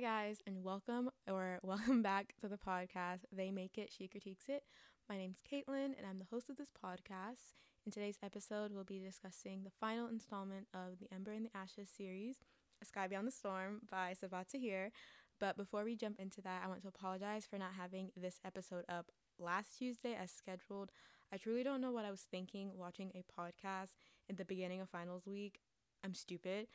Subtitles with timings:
[0.00, 3.20] Guys, and welcome or welcome back to the podcast.
[3.30, 4.62] They make it, she critiques it.
[5.10, 7.52] My name's Caitlin, and I'm the host of this podcast.
[7.84, 11.90] In today's episode, we'll be discussing the final installment of the Ember and the Ashes
[11.94, 12.36] series,
[12.80, 14.90] A Sky Beyond the Storm by Sabaa Tahir.
[15.38, 18.86] But before we jump into that, I want to apologize for not having this episode
[18.88, 20.92] up last Tuesday as scheduled.
[21.30, 23.96] I truly don't know what I was thinking watching a podcast
[24.30, 25.60] in the beginning of finals week.
[26.02, 26.68] I'm stupid,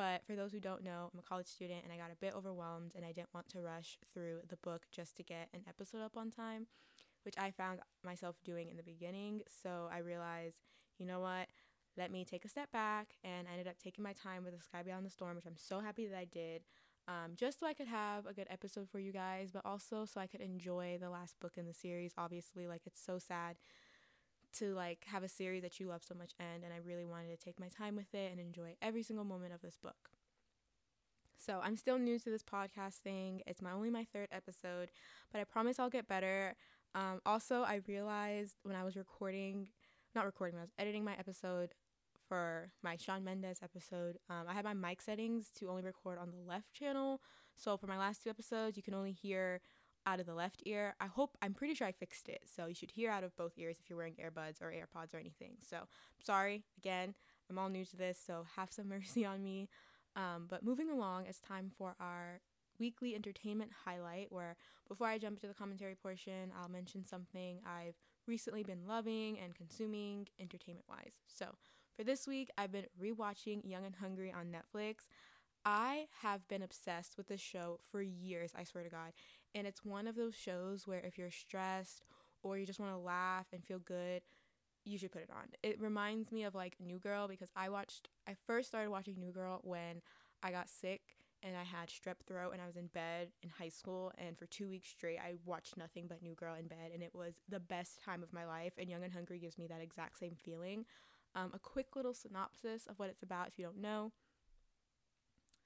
[0.00, 2.32] but for those who don't know, I'm a college student and I got a bit
[2.34, 6.00] overwhelmed and I didn't want to rush through the book just to get an episode
[6.00, 6.68] up on time,
[7.22, 9.42] which I found myself doing in the beginning.
[9.62, 10.62] So I realized,
[10.98, 11.48] you know what?
[11.98, 14.62] Let me take a step back and I ended up taking my time with The
[14.62, 16.62] Sky Beyond the Storm, which I'm so happy that I did.
[17.06, 20.18] Um, just so I could have a good episode for you guys, but also so
[20.18, 22.14] I could enjoy the last book in the series.
[22.16, 23.56] Obviously, like it's so sad
[24.58, 27.30] to like have a series that you love so much end and I really wanted
[27.30, 30.10] to take my time with it and enjoy every single moment of this book.
[31.38, 33.40] So, I'm still new to this podcast thing.
[33.46, 34.90] It's my only my third episode,
[35.32, 36.54] but I promise I'll get better.
[36.94, 39.68] Um, also, I realized when I was recording,
[40.14, 41.72] not recording, when I was editing my episode
[42.28, 46.30] for my Shawn Mendes episode, um, I had my mic settings to only record on
[46.30, 47.22] the left channel.
[47.56, 49.62] So, for my last two episodes, you can only hear
[50.10, 50.94] out of the left ear.
[51.00, 52.42] I hope, I'm pretty sure I fixed it.
[52.44, 55.18] So you should hear out of both ears if you're wearing earbuds or AirPods or
[55.18, 55.52] anything.
[55.60, 55.82] So
[56.18, 57.14] sorry, again,
[57.48, 59.68] I'm all new to this, so have some mercy on me.
[60.16, 62.40] Um, but moving along, it's time for our
[62.80, 64.56] weekly entertainment highlight where
[64.88, 67.94] before I jump into the commentary portion, I'll mention something I've
[68.26, 71.12] recently been loving and consuming entertainment wise.
[71.28, 71.46] So
[71.96, 75.08] for this week, I've been rewatching Young and Hungry on Netflix.
[75.64, 79.12] I have been obsessed with this show for years, I swear to God.
[79.54, 82.04] And it's one of those shows where if you're stressed
[82.42, 84.22] or you just want to laugh and feel good,
[84.84, 85.48] you should put it on.
[85.62, 89.32] It reminds me of like New Girl because I watched, I first started watching New
[89.32, 90.00] Girl when
[90.42, 91.02] I got sick
[91.42, 94.12] and I had strep throat and I was in bed in high school.
[94.18, 96.90] And for two weeks straight, I watched nothing but New Girl in bed.
[96.92, 98.72] And it was the best time of my life.
[98.78, 100.84] And Young and Hungry gives me that exact same feeling.
[101.34, 104.12] Um, a quick little synopsis of what it's about if you don't know.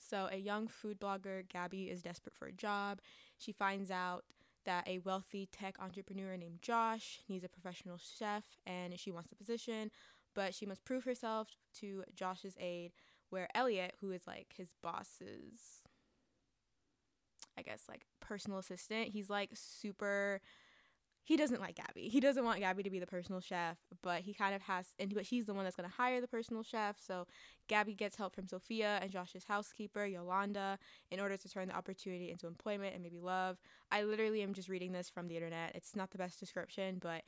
[0.08, 3.00] So, a young food blogger, Gabby, is desperate for a job.
[3.38, 4.24] She finds out
[4.64, 9.36] that a wealthy tech entrepreneur named Josh needs a professional chef and she wants the
[9.36, 9.90] position,
[10.34, 11.48] but she must prove herself
[11.80, 12.92] to Josh's aide.
[13.30, 15.82] Where Elliot, who is like his boss's,
[17.58, 20.40] I guess, like personal assistant, he's like super
[21.24, 22.08] he doesn't like Gabby.
[22.08, 25.12] He doesn't want Gabby to be the personal chef, but he kind of has, and
[25.14, 26.96] but he's the one that's gonna hire the personal chef.
[27.00, 27.26] So
[27.66, 30.78] Gabby gets help from Sophia and Josh's housekeeper Yolanda
[31.10, 33.58] in order to turn the opportunity into employment and maybe love.
[33.90, 35.72] I literally am just reading this from the internet.
[35.74, 37.22] It's not the best description, but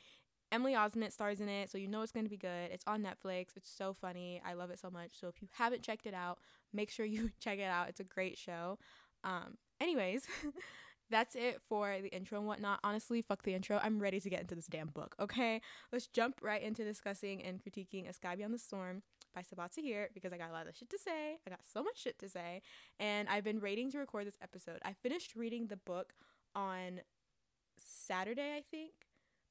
[0.52, 2.70] Emily Osment stars in it, so you know it's going to be good.
[2.70, 3.56] It's on Netflix.
[3.56, 4.40] It's so funny.
[4.46, 5.10] I love it so much.
[5.18, 6.38] So if you haven't checked it out,
[6.72, 7.88] make sure you check it out.
[7.88, 8.78] It's a great show.
[9.24, 10.26] Um, anyways,
[11.10, 12.80] that's it for the intro and whatnot.
[12.82, 13.80] Honestly, fuck the intro.
[13.82, 15.60] I'm ready to get into this damn book, okay?
[15.92, 19.02] Let's jump right into discussing and critiquing A Sky Beyond the Storm
[19.34, 21.38] by Sabaa Tahir because I got a lot of shit to say.
[21.46, 22.62] I got so much shit to say.
[22.98, 24.80] And I've been waiting to record this episode.
[24.84, 26.14] I finished reading the book
[26.54, 27.00] on
[27.76, 28.92] Saturday, I think.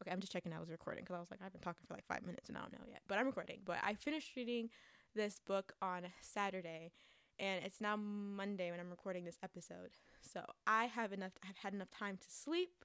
[0.01, 1.93] Okay, I'm just checking I was recording because I was like, I've been talking for
[1.93, 3.01] like five minutes and I don't know yet.
[3.07, 3.59] But I'm recording.
[3.63, 4.69] But I finished reading
[5.15, 6.91] this book on Saturday
[7.39, 9.91] and it's now Monday when I'm recording this episode.
[10.31, 12.83] So I have enough I've had enough time to sleep,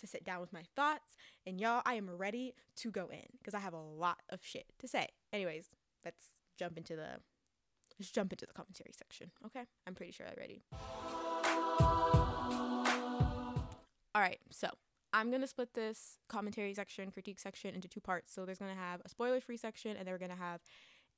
[0.00, 3.54] to sit down with my thoughts, and y'all, I am ready to go in because
[3.54, 5.08] I have a lot of shit to say.
[5.32, 5.70] Anyways,
[6.04, 6.24] let's
[6.58, 7.20] jump into the
[7.98, 9.30] let's jump into the commentary section.
[9.46, 9.64] Okay?
[9.86, 10.62] I'm pretty sure I'm ready.
[14.16, 14.68] All right, so
[15.12, 18.32] I'm gonna split this commentary section, critique section into two parts.
[18.32, 20.60] So there's gonna have a spoiler free section, and then we're gonna have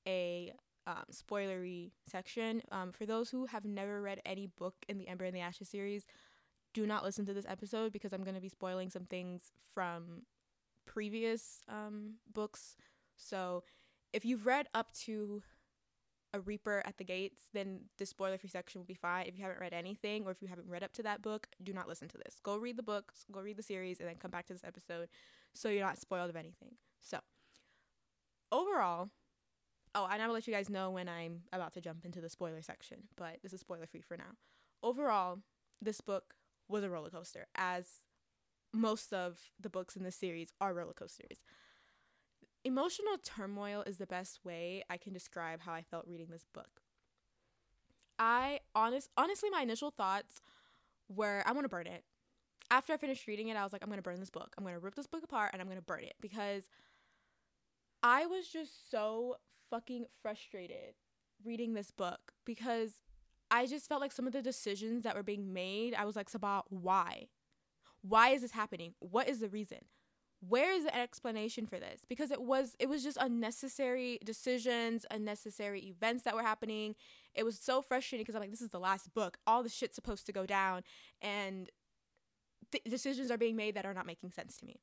[0.06, 0.53] a
[0.86, 2.62] um, spoilery section.
[2.70, 5.69] Um, for those who have never read any book in the Ember and the Ashes
[5.69, 6.06] series,
[6.74, 10.22] do not listen to this episode because I'm going to be spoiling some things from
[10.84, 12.77] previous um, books.
[13.16, 13.65] So
[14.12, 15.42] if you've read up to
[16.33, 19.27] a Reaper at the Gates, then the spoiler free section will be fine.
[19.27, 21.72] If you haven't read anything or if you haven't read up to that book, do
[21.72, 22.36] not listen to this.
[22.42, 25.09] Go read the books, go read the series, and then come back to this episode
[25.54, 26.72] so you're not spoiled of anything.
[27.00, 27.21] So,
[28.53, 29.10] overall,
[29.97, 32.28] oh, and I will let you guys know when I'm about to jump into the
[32.28, 34.37] spoiler section, but this is spoiler free for now.
[34.83, 35.39] Overall,
[35.81, 36.34] this book
[36.69, 37.87] was a roller coaster, as
[38.72, 41.41] most of the books in this series are roller coasters.
[42.63, 46.83] Emotional turmoil is the best way I can describe how I felt reading this book.
[48.19, 50.41] I honest honestly my initial thoughts
[51.09, 52.03] were I want to burn it.
[52.71, 54.53] After I finished reading it, I was like I'm going to burn this book.
[54.59, 56.69] I'm going to rip this book apart and I'm going to burn it because
[58.03, 59.37] I was just so
[59.71, 60.95] fucking frustrated
[61.45, 63.03] reading this book because
[63.51, 66.30] I just felt like some of the decisions that were being made, I was like,
[66.30, 67.28] Sabaa, why?
[68.03, 68.95] Why is this happening?
[68.98, 69.78] What is the reason?
[70.47, 72.03] Where is the explanation for this?
[72.09, 76.95] Because it was it was just unnecessary decisions, unnecessary events that were happening.
[77.34, 79.39] It was so frustrating because I'm like, this is the last book.
[79.47, 80.83] All the shit's supposed to go down,
[81.22, 81.71] and
[82.71, 84.77] th- decisions are being made that are not making sense to me.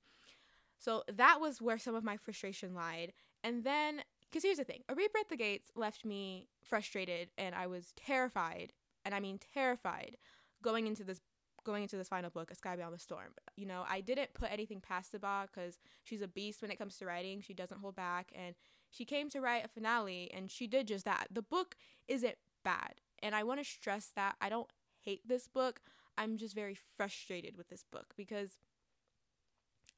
[0.78, 3.14] So that was where some of my frustration lied.
[3.44, 4.02] And then,
[4.34, 8.74] because here's the thing A at the Gates left me frustrated and I was terrified,
[9.06, 10.18] and I mean terrified,
[10.64, 11.22] going into this
[11.64, 13.28] going into this final book, A Sky Beyond the Storm.
[13.56, 16.78] You know, I didn't put anything past the Sabaa because she's a beast when it
[16.78, 17.40] comes to writing.
[17.40, 18.56] She doesn't hold back, and
[18.90, 21.28] she came to write a finale, and she did just that.
[21.32, 21.76] The book
[22.08, 25.80] isn't bad, and I want to stress that I don't hate this book.
[26.18, 28.58] I'm just very frustrated with this book because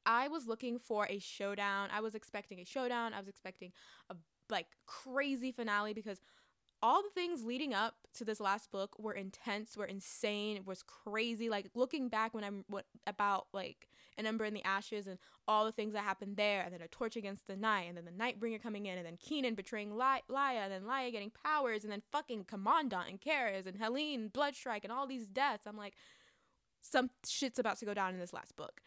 [0.06, 1.90] I was looking for a showdown.
[1.92, 3.14] I was expecting a showdown.
[3.14, 3.72] I was expecting
[4.10, 4.16] a
[4.50, 6.22] like crazy finale because
[6.82, 11.50] all the things leading up to this last book were intense, were insane, was crazy.
[11.50, 13.88] Like looking back when I'm what about like
[14.18, 15.18] an ember in the ashes and
[15.48, 18.06] all the things that happened there, and then a torch against the night, and then
[18.06, 21.84] the Nightbringer coming in, and then Keenan betraying Ly- Laia, and then Laia getting powers,
[21.84, 25.68] and then fucking Commandant and Keris and Helene, Blood Shrike, and all these deaths.
[25.68, 25.96] I'm like,
[26.82, 28.82] some shit's about to go down in this last book.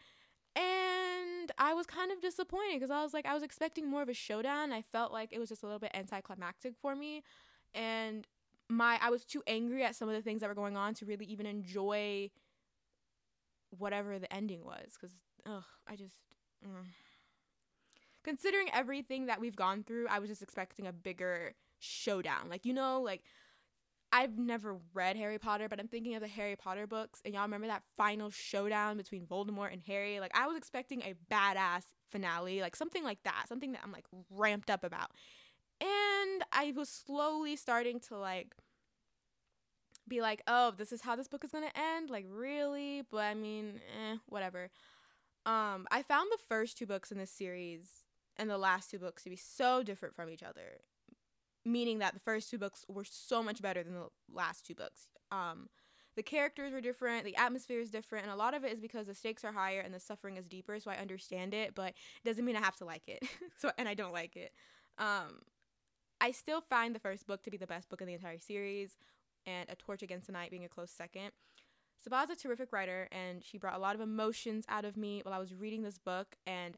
[0.55, 0.98] And
[1.57, 4.13] I was kind of disappointed because I was like, I was expecting more of a
[4.13, 4.71] showdown.
[4.71, 7.23] I felt like it was just a little bit anticlimactic for me.
[7.73, 8.27] And
[8.69, 11.05] my I was too angry at some of the things that were going on to
[11.05, 12.29] really even enjoy
[13.77, 15.15] whatever the ending was because
[15.45, 16.15] ugh I just
[16.65, 16.85] mm.
[18.23, 22.73] considering everything that we've gone through I was just expecting a bigger showdown like you
[22.73, 23.23] know like
[24.11, 27.43] I've never read Harry Potter, but I'm thinking of the Harry Potter books, and y'all
[27.43, 30.19] remember that final showdown between Voldemort and Harry?
[30.19, 34.05] Like, I was expecting a badass finale, like something like that, something that I'm like
[34.29, 35.11] ramped up about.
[35.81, 38.55] And I was slowly starting to like
[40.07, 42.09] be like, oh, this is how this book is gonna end.
[42.09, 43.03] Like, really?
[43.09, 44.69] But I mean, eh, whatever.
[45.45, 48.03] Um, I found the first two books in this series
[48.37, 50.81] and the last two books to be so different from each other
[51.65, 55.07] meaning that the first two books were so much better than the last two books.
[55.31, 55.69] Um,
[56.15, 59.07] the characters were different, the atmosphere is different, and a lot of it is because
[59.07, 60.79] the stakes are higher and the suffering is deeper.
[60.79, 63.23] So I understand it, but it doesn't mean I have to like it.
[63.57, 64.51] so and I don't like it.
[64.97, 65.43] Um,
[66.19, 68.97] I still find the first book to be the best book in the entire series,
[69.45, 71.31] and A Torch Against the Night being a close second.
[72.05, 75.33] Sabaa's a terrific writer, and she brought a lot of emotions out of me while
[75.33, 76.77] I was reading this book, and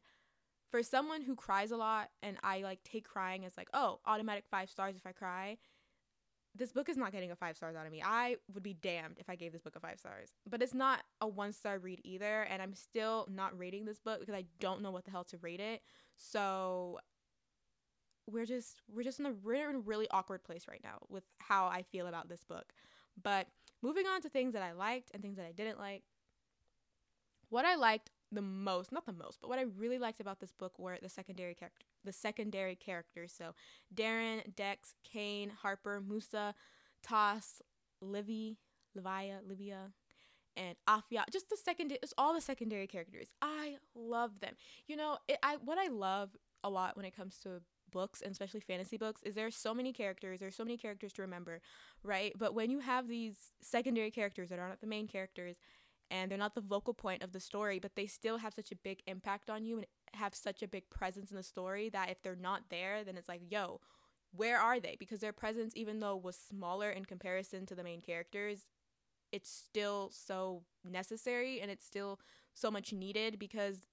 [0.72, 4.44] for someone who cries a lot and I like take crying as like, oh, automatic
[4.50, 5.58] five stars if I cry,
[6.54, 8.02] this book is not getting a five stars out of me.
[8.02, 10.30] I would be damned if I gave this book a five stars.
[10.48, 12.42] But it's not a one star read either.
[12.50, 15.36] And I'm still not rating this book because I don't know what the hell to
[15.38, 15.82] rate it.
[16.16, 16.98] So
[18.26, 21.24] we're just we're just in a we're in a really awkward place right now with
[21.38, 22.72] how I feel about this book.
[23.22, 23.46] But
[23.82, 26.02] moving on to things that I liked and things that I didn't like.
[27.50, 30.52] What I liked the most, not the most, but what I really liked about this
[30.52, 33.32] book were the secondary character, the secondary characters.
[33.36, 33.54] So
[33.94, 36.54] Darin, Dex, Cain, Harper, Musa,
[37.02, 37.60] Tas,
[38.00, 38.58] Livy,
[38.94, 39.92] Livia, Livia,
[40.56, 41.24] and Afya.
[41.30, 43.28] Just the second, it's all the secondary characters.
[43.40, 44.54] I love them.
[44.86, 46.30] You know, it, I what I love
[46.64, 47.60] a lot when it comes to
[47.90, 51.20] books and especially fantasy books is there's so many characters there's so many characters to
[51.20, 51.60] remember
[52.02, 55.56] right but when you have these secondary characters that are not the main characters
[56.12, 58.76] and they're not the vocal point of the story, but they still have such a
[58.76, 62.22] big impact on you and have such a big presence in the story that if
[62.22, 63.80] they're not there, then it's like, yo,
[64.30, 64.94] where are they?
[65.00, 68.66] Because their presence, even though was smaller in comparison to the main characters,
[69.32, 72.20] it's still so necessary and it's still
[72.52, 73.86] so much needed because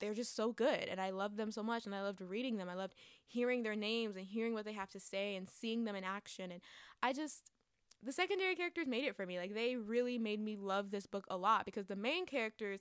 [0.00, 2.68] they're just so good and I love them so much and I loved reading them.
[2.68, 5.94] I loved hearing their names and hearing what they have to say and seeing them
[5.94, 6.60] in action and
[7.00, 7.52] I just
[8.02, 9.38] the secondary characters made it for me.
[9.38, 12.80] Like they really made me love this book a lot because the main characters,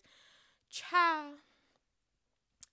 [0.70, 1.32] cha,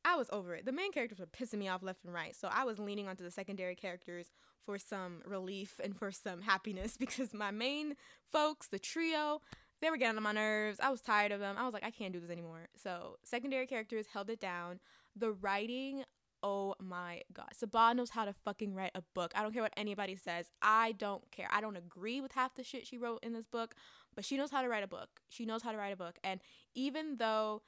[0.04, 0.66] I was over it.
[0.66, 2.36] The main characters were pissing me off left and right.
[2.36, 4.26] So I was leaning onto the secondary characters
[4.64, 7.96] for some relief and for some happiness because my main
[8.30, 9.40] folks, the trio,
[9.80, 10.80] they were getting on my nerves.
[10.80, 11.56] I was tired of them.
[11.58, 12.68] I was like, I can't do this anymore.
[12.76, 14.80] So secondary characters held it down.
[15.16, 16.04] The writing
[16.44, 17.48] oh my god.
[17.58, 19.32] Sabaa knows how to fucking write a book.
[19.34, 20.50] I don't care what anybody says.
[20.60, 21.48] I don't care.
[21.50, 23.74] I don't agree with half the shit she wrote in this book,
[24.14, 25.22] but she knows how to write a book.
[25.30, 26.18] She knows how to write a book.
[26.22, 26.40] And
[26.74, 27.62] even though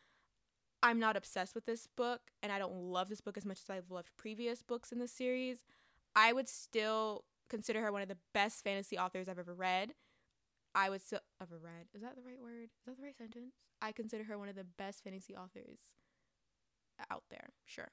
[0.83, 3.71] I'm not obsessed with this book and I don't love this book as much as
[3.71, 5.65] I've loved previous books in this series,
[6.15, 9.95] I would still consider her one of the best fantasy authors I've ever read.
[10.75, 11.87] I would still ever read.
[11.95, 12.65] Is that the right word?
[12.65, 13.55] Is that the right sentence?
[13.81, 15.79] I consider her one of the best fantasy authors
[17.11, 17.51] out there.
[17.65, 17.89] Sure.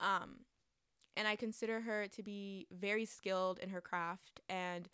[0.00, 0.40] Um,
[1.16, 4.88] and I consider her to be very skilled in her craft and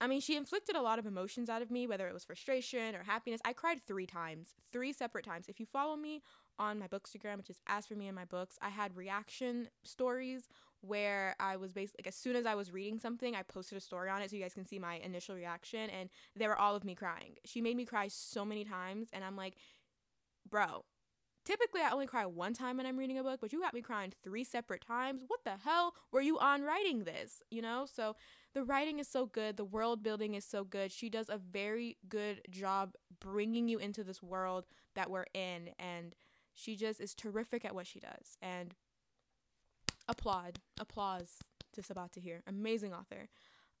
[0.00, 2.94] I mean, she inflicted a lot of emotions out of me, whether it was frustration
[2.94, 3.40] or happiness.
[3.44, 5.46] I cried three times, three separate times.
[5.48, 6.20] If you follow me
[6.58, 10.48] on my bookstagram, which is as for me and my books, I had reaction stories
[10.80, 13.80] where I was basically like as soon as I was reading something, I posted a
[13.80, 16.76] story on it so you guys can see my initial reaction and they were all
[16.76, 17.36] of me crying.
[17.44, 19.54] She made me cry so many times and I'm like,
[20.48, 20.84] bro,
[21.44, 23.80] typically I only cry one time when I'm reading a book, but you got me
[23.80, 25.22] crying three separate times.
[25.26, 27.42] What the hell were you on writing this?
[27.50, 27.86] You know?
[27.92, 28.16] So
[28.54, 30.92] the writing is so good, the world building is so good.
[30.92, 36.14] She does a very good job bringing you into this world that we're in and
[36.54, 38.38] she just is terrific at what she does.
[38.40, 38.74] And
[40.08, 41.38] applaud, applause
[41.72, 42.42] to Sabaa Tahir.
[42.46, 43.28] Amazing author.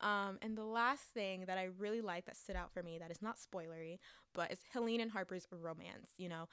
[0.00, 3.10] Um, and the last thing that I really like that stood out for me that
[3.10, 3.98] is not spoilery,
[4.34, 6.10] but is Helene and Harper's romance.
[6.18, 6.48] You know,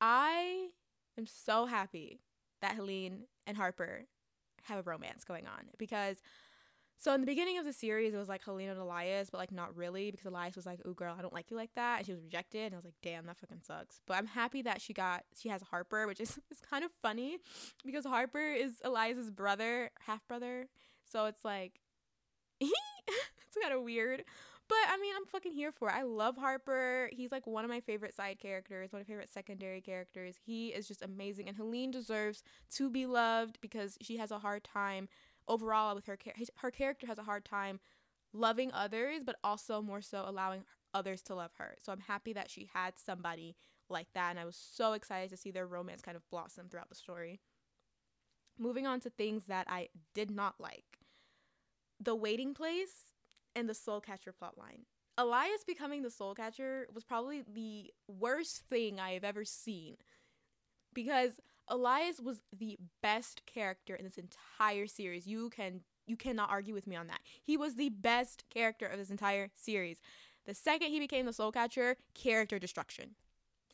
[0.00, 0.68] I
[1.16, 2.20] am so happy
[2.60, 4.04] that Helene and Harper
[4.64, 6.20] have a romance going on because
[7.00, 9.52] so in the beginning of the series, it was like Helene and Elias, but like
[9.52, 12.06] not really because Elias was like, "Oh girl, I don't like you like that," and
[12.06, 12.66] she was rejected.
[12.66, 15.48] And I was like, "Damn, that fucking sucks." But I'm happy that she got she
[15.48, 17.38] has Harper, which is is kind of funny
[17.84, 20.66] because Harper is Elias's brother, half brother.
[21.04, 21.80] So it's like,
[22.60, 22.72] it's
[23.62, 24.24] kind of weird.
[24.68, 25.94] But I mean, I'm fucking here for it.
[25.94, 27.08] I love Harper.
[27.12, 30.36] He's like one of my favorite side characters, one of my favorite secondary characters.
[30.44, 32.42] He is just amazing, and Helene deserves
[32.74, 35.08] to be loved because she has a hard time
[35.48, 36.18] overall with her
[36.56, 37.80] her character has a hard time
[38.32, 40.62] loving others but also more so allowing
[40.94, 43.56] others to love her so i'm happy that she had somebody
[43.88, 46.88] like that and i was so excited to see their romance kind of blossom throughout
[46.88, 47.40] the story
[48.58, 50.98] moving on to things that i did not like
[51.98, 53.12] the waiting place
[53.58, 54.84] and the soul catcher plotline
[55.16, 59.96] elias becoming the soul catcher was probably the worst thing i have ever seen
[60.94, 65.26] because Elias was the best character in this entire series.
[65.26, 67.20] You can you cannot argue with me on that.
[67.42, 70.00] He was the best character of this entire series.
[70.46, 73.10] The second he became the soul catcher, character destruction.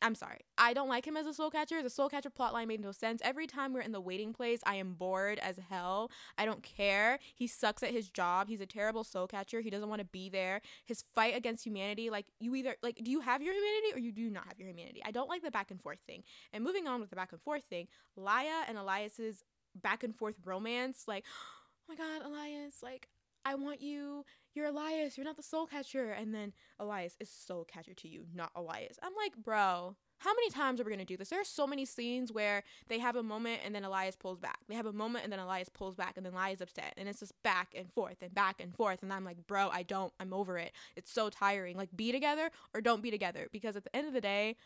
[0.02, 0.40] I'm sorry.
[0.58, 1.82] I don't like him as a soul catcher.
[1.82, 3.22] The soul catcher plotline made no sense.
[3.24, 6.10] Every time we're in the waiting place, I am bored as hell.
[6.36, 7.18] I don't care.
[7.34, 8.48] He sucks at his job.
[8.48, 9.60] He's a terrible soul catcher.
[9.60, 10.60] He doesn't want to be there.
[10.84, 14.12] His fight against humanity, like you either like do you have your humanity or you
[14.12, 15.02] do not have your humanity?
[15.04, 16.22] I don't like the back and forth thing.
[16.52, 19.42] And moving on with the back and forth thing, Laia and Elias's
[19.74, 21.24] back and forth romance, like,
[21.90, 23.08] oh my god, Elias, like
[23.44, 24.24] I want you.
[24.54, 25.16] You're Elias.
[25.16, 26.10] You're not the soul catcher.
[26.10, 28.98] And then Elias is soul catcher to you, not Elias.
[29.02, 31.28] I'm like, bro, how many times are we gonna do this?
[31.28, 34.60] There are so many scenes where they have a moment and then Elias pulls back.
[34.68, 36.94] They have a moment and then Elias pulls back and then Elias is upset.
[36.96, 39.02] And it's just back and forth and back and forth.
[39.02, 40.12] And I'm like, bro, I don't.
[40.20, 40.72] I'm over it.
[40.96, 41.76] It's so tiring.
[41.76, 43.48] Like, be together or don't be together.
[43.52, 44.56] Because at the end of the day,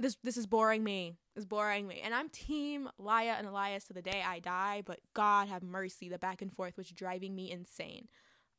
[0.00, 1.18] this this is boring me.
[1.36, 2.00] It's boring me.
[2.02, 6.08] And I'm team Laia and Elias to the day I die, but God have mercy,
[6.08, 8.08] the back and forth was driving me insane.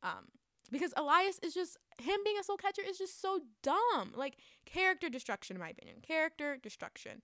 [0.02, 0.28] Um
[0.70, 4.12] because Elias is just him being a soul catcher is just so dumb.
[4.14, 5.96] Like character destruction in my opinion.
[6.02, 7.22] Character destruction.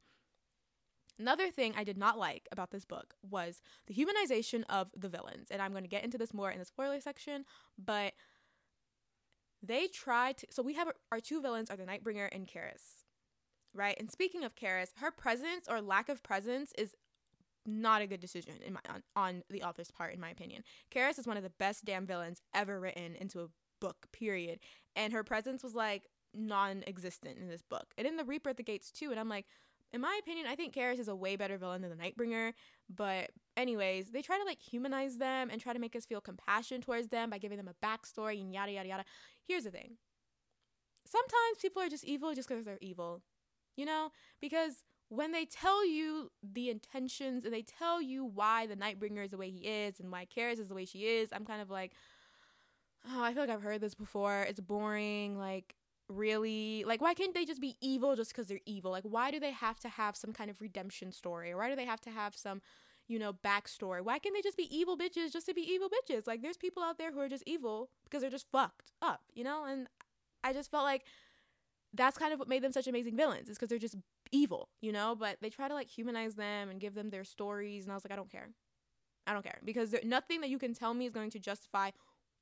[1.19, 5.49] Another thing I did not like about this book was the humanization of the villains.
[5.51, 7.45] And I'm going to get into this more in the spoiler section,
[7.77, 8.13] but
[9.61, 13.05] they tried to so we have our two villains are the Nightbringer and Keris
[13.75, 13.97] right?
[13.99, 16.95] And speaking of Keris, her presence or lack of presence is
[17.69, 20.63] not a good decision in my on, on the author's part, in my opinion.
[20.95, 23.49] Keris is one of the best damn villains ever written into a
[23.81, 24.61] book, period.
[24.97, 28.63] And her presence was like non-existent in this book, and in the Reaper at the
[28.63, 29.11] Gates too.
[29.11, 29.47] And I'm like,
[29.93, 32.53] in my opinion, I think Keris is a way better villain than the Nightbringer.
[32.95, 36.81] But anyways, they try to like humanize them and try to make us feel compassion
[36.81, 39.05] towards them by giving them a backstory and yada yada yada.
[39.47, 39.97] Here's the thing.
[41.07, 43.23] Sometimes people are just evil just because they're evil
[43.79, 44.11] you know?
[44.41, 49.31] Because when they tell you the intentions and they tell you why the Nightbringer is
[49.31, 51.71] the way he is and why Keris is the way she is, I'm kind of
[51.71, 51.93] like,
[53.11, 54.43] oh, I feel like I've heard this before.
[54.43, 55.39] It's boring.
[55.39, 55.75] Like,
[56.09, 56.85] really?
[56.87, 58.91] Like, why can't they just be evil just because they're evil?
[58.91, 61.53] Like, why do they have to have some kind of redemption story?
[61.53, 62.61] Or why do they have to have some,
[63.07, 64.03] you know, backstory?
[64.03, 66.27] Why can't they just be evil bitches just to be evil bitches?
[66.27, 69.45] Like, there's people out there who are just evil because they're just fucked up, you
[69.45, 69.65] know?
[69.65, 69.87] And
[70.45, 71.05] I just felt like
[71.95, 73.97] that's kind of what made them such amazing villains is because they're just
[74.33, 75.15] evil, you know.
[75.15, 78.05] But they try to like humanize them and give them their stories, and I was
[78.05, 78.49] like, I don't care,
[79.27, 81.91] I don't care because there, nothing that you can tell me is going to justify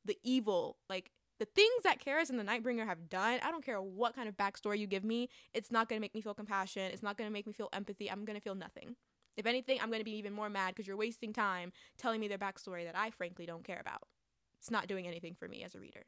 [0.05, 3.41] the evil, like the things that Keris and the Nightbringer have done.
[3.43, 6.15] I don't care what kind of backstory you give me, it's not going to make
[6.15, 6.91] me feel compassion.
[6.93, 8.11] It's not going to make me feel empathy.
[8.11, 8.97] I'm going to feel nothing.
[9.37, 12.29] If anything, I'm going to be even more mad because you're wasting time telling me
[12.29, 14.03] their backstory that I frankly don't care about.
[14.59, 16.07] It's not doing anything for me as a reader.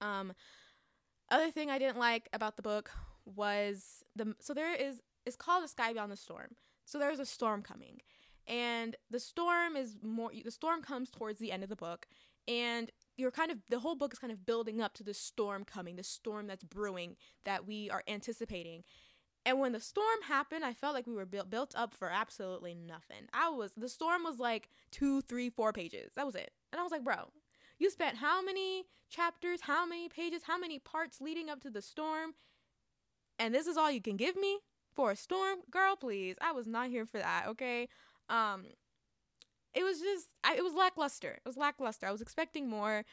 [0.00, 0.32] Um,
[1.30, 2.90] other thing I didn't like about the book
[3.26, 6.56] was the so there is it's called the sky beyond the storm.
[6.84, 8.00] So there's a storm coming.
[8.46, 12.06] And the storm is more the storm comes towards the end of the book
[12.48, 15.64] and you're kind of the whole book is kind of building up to the storm
[15.64, 18.84] coming, the storm that's brewing that we are anticipating.
[19.44, 22.74] And when the storm happened, I felt like we were built built up for absolutely
[22.74, 23.28] nothing.
[23.32, 26.12] I was the storm was like two, three, four pages.
[26.14, 26.52] That was it.
[26.72, 27.30] And I was like, bro,
[27.78, 31.82] you spent how many chapters, how many pages, how many parts leading up to the
[31.82, 32.34] storm,
[33.38, 34.60] and this is all you can give me
[34.94, 35.96] for a storm, girl?
[35.96, 37.46] Please, I was not here for that.
[37.48, 37.88] Okay,
[38.28, 38.66] um,
[39.74, 41.32] it was just, I, it was lackluster.
[41.32, 42.06] It was lackluster.
[42.06, 43.04] I was expecting more,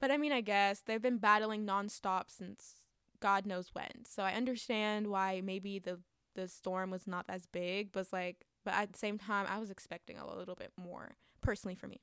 [0.00, 2.76] but I mean, I guess they've been battling nonstop since
[3.20, 4.06] God knows when.
[4.06, 6.00] So I understand why maybe the
[6.36, 9.70] the storm was not as big, but like, but at the same time, I was
[9.70, 12.00] expecting a little bit more personally for me.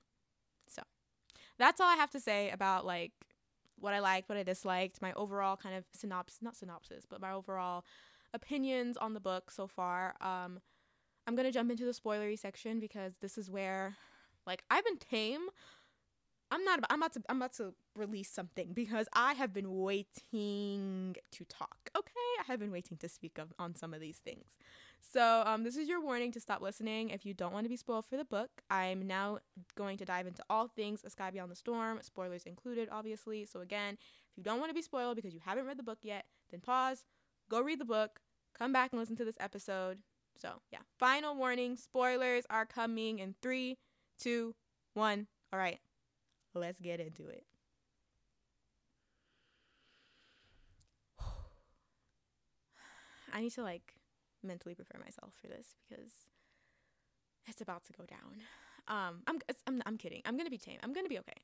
[0.67, 0.83] So
[1.57, 3.13] that's all I have to say about like
[3.79, 7.31] what I liked, what I disliked, my overall kind of synopsis, not synopsis, but my
[7.31, 7.83] overall
[8.33, 10.15] opinions on the book so far.
[10.21, 10.59] Um,
[11.25, 13.97] I'm gonna jump into the spoilery section because this is where,
[14.45, 15.47] like, I've been tame.
[16.49, 16.79] I'm not.
[16.89, 17.21] I'm about to.
[17.29, 21.89] I'm about to release something because I have been waiting to talk.
[21.95, 24.57] Okay, I have been waiting to speak of on some of these things.
[25.01, 27.77] So, um, this is your warning to stop listening if you don't want to be
[27.77, 28.49] spoiled for the book.
[28.69, 29.39] I'm now
[29.75, 33.45] going to dive into all things A Sky Beyond the Storm, spoilers included, obviously.
[33.45, 33.97] So, again,
[34.31, 36.61] if you don't want to be spoiled because you haven't read the book yet, then
[36.61, 37.03] pause,
[37.49, 38.19] go read the book,
[38.57, 39.99] come back and listen to this episode.
[40.35, 43.77] So, yeah, final warning spoilers are coming in three,
[44.19, 44.55] two,
[44.93, 45.27] one.
[45.53, 45.79] All right,
[46.53, 47.45] let's get into it.
[53.33, 53.95] I need to like
[54.43, 56.11] mentally prepare myself for this because
[57.47, 58.41] it's about to go down.
[58.87, 60.21] Um, I'm, I'm, I'm kidding.
[60.25, 60.79] I'm gonna be tame.
[60.83, 61.41] I'm gonna be okay.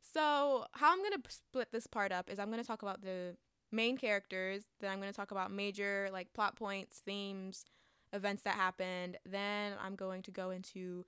[0.00, 3.36] So how I'm gonna split this part up is I'm gonna talk about the
[3.70, 4.64] main characters.
[4.80, 7.64] Then I'm gonna talk about major like plot points, themes,
[8.12, 9.18] events that happened.
[9.26, 11.04] Then I'm going to go into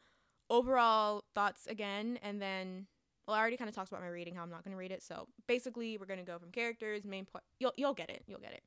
[0.49, 2.87] overall thoughts again, and then
[3.31, 5.03] well, I already kind of talked about my reading, how I'm not gonna read it.
[5.03, 7.45] So basically, we're gonna go from characters, main plot.
[7.59, 8.25] You'll you'll get it.
[8.27, 8.63] You'll get it.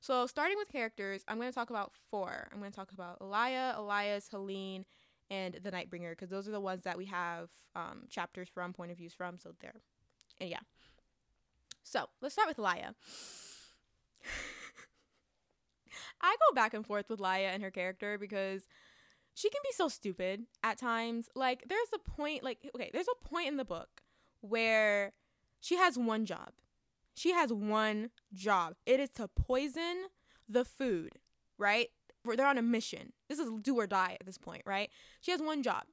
[0.00, 2.48] So, starting with characters, I'm going to talk about four.
[2.52, 4.84] I'm going to talk about Elia, Elias, Helene,
[5.30, 8.92] and the Nightbringer, because those are the ones that we have um, chapters from, point
[8.92, 9.38] of views from.
[9.38, 9.80] So, there.
[10.40, 10.60] And yeah.
[11.82, 12.94] So, let's start with Elia.
[16.20, 18.66] I go back and forth with Laia and her character because
[19.34, 21.28] she can be so stupid at times.
[21.34, 23.95] Like, there's a point, like, okay, there's a point in the book
[24.40, 25.12] where
[25.60, 26.50] she has one job
[27.16, 28.74] she has one job.
[28.84, 30.06] It is to poison
[30.48, 31.12] the food,
[31.58, 31.88] right?
[32.24, 33.12] They're on a mission.
[33.28, 34.90] This is do or die at this point, right?
[35.20, 35.84] She has one job.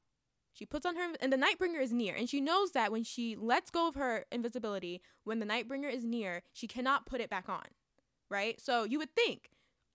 [0.51, 3.36] She puts on her, and the Nightbringer is near, and she knows that when she
[3.36, 7.49] lets go of her invisibility, when the Nightbringer is near, she cannot put it back
[7.49, 7.63] on,
[8.29, 8.60] right?
[8.62, 9.49] So you would think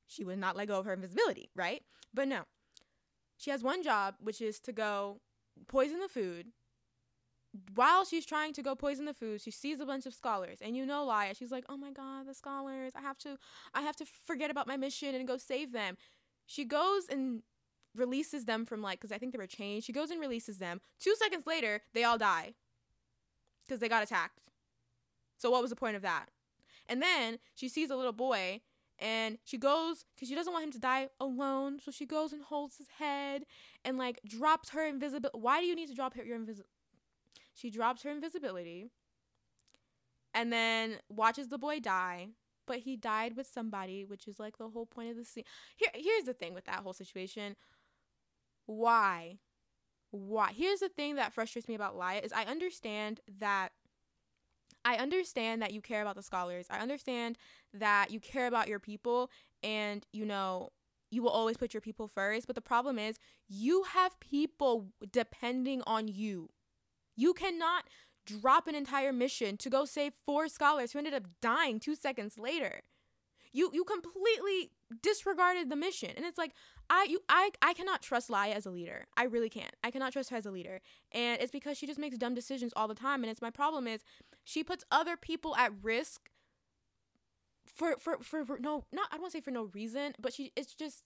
[0.06, 1.82] she would not let go of her invisibility, right?
[2.12, 2.42] But no.
[3.36, 5.20] She has one job, which is to go
[5.68, 6.46] poison the food
[7.74, 10.76] while she's trying to go poison the food, she sees a bunch of scholars, and
[10.76, 11.36] you know Laia.
[11.36, 12.92] She's like, "Oh my God, the scholars!
[12.94, 13.38] I have to,
[13.74, 15.96] I have to forget about my mission and go save them."
[16.46, 17.42] She goes and
[17.94, 19.84] releases them from like, because I think they were chained.
[19.84, 20.80] She goes and releases them.
[21.00, 22.54] Two seconds later, they all die
[23.66, 24.40] because they got attacked.
[25.38, 26.26] So what was the point of that?
[26.88, 28.62] And then she sees a little boy
[28.98, 32.42] and she goes because she doesn't want him to die alone so she goes and
[32.42, 33.44] holds his head
[33.84, 36.68] and like drops her invisible why do you need to drop your invisible
[37.58, 38.90] she drops her invisibility
[40.32, 42.28] and then watches the boy die,
[42.66, 45.44] but he died with somebody, which is like the whole point of the scene.
[45.76, 47.56] Here here's the thing with that whole situation.
[48.66, 49.38] Why?
[50.10, 50.52] Why?
[50.52, 53.70] Here's the thing that frustrates me about Laia is I understand that
[54.84, 56.66] I understand that you care about the scholars.
[56.70, 57.38] I understand
[57.74, 59.30] that you care about your people
[59.62, 60.70] and you know
[61.10, 63.18] you will always put your people first, but the problem is
[63.48, 66.50] you have people depending on you.
[67.18, 67.84] You cannot
[68.26, 72.38] drop an entire mission to go save four scholars who ended up dying two seconds
[72.38, 72.82] later.
[73.52, 74.70] You you completely
[75.02, 76.10] disregarded the mission.
[76.16, 76.52] And it's like
[76.88, 79.06] I you I I cannot trust Laia as a leader.
[79.16, 79.74] I really can't.
[79.82, 80.80] I cannot trust her as a leader.
[81.10, 83.24] And it's because she just makes dumb decisions all the time.
[83.24, 84.04] And it's my problem is
[84.44, 86.30] she puts other people at risk
[87.74, 90.32] for for for, for no not I don't want to say for no reason, but
[90.32, 91.02] she it's just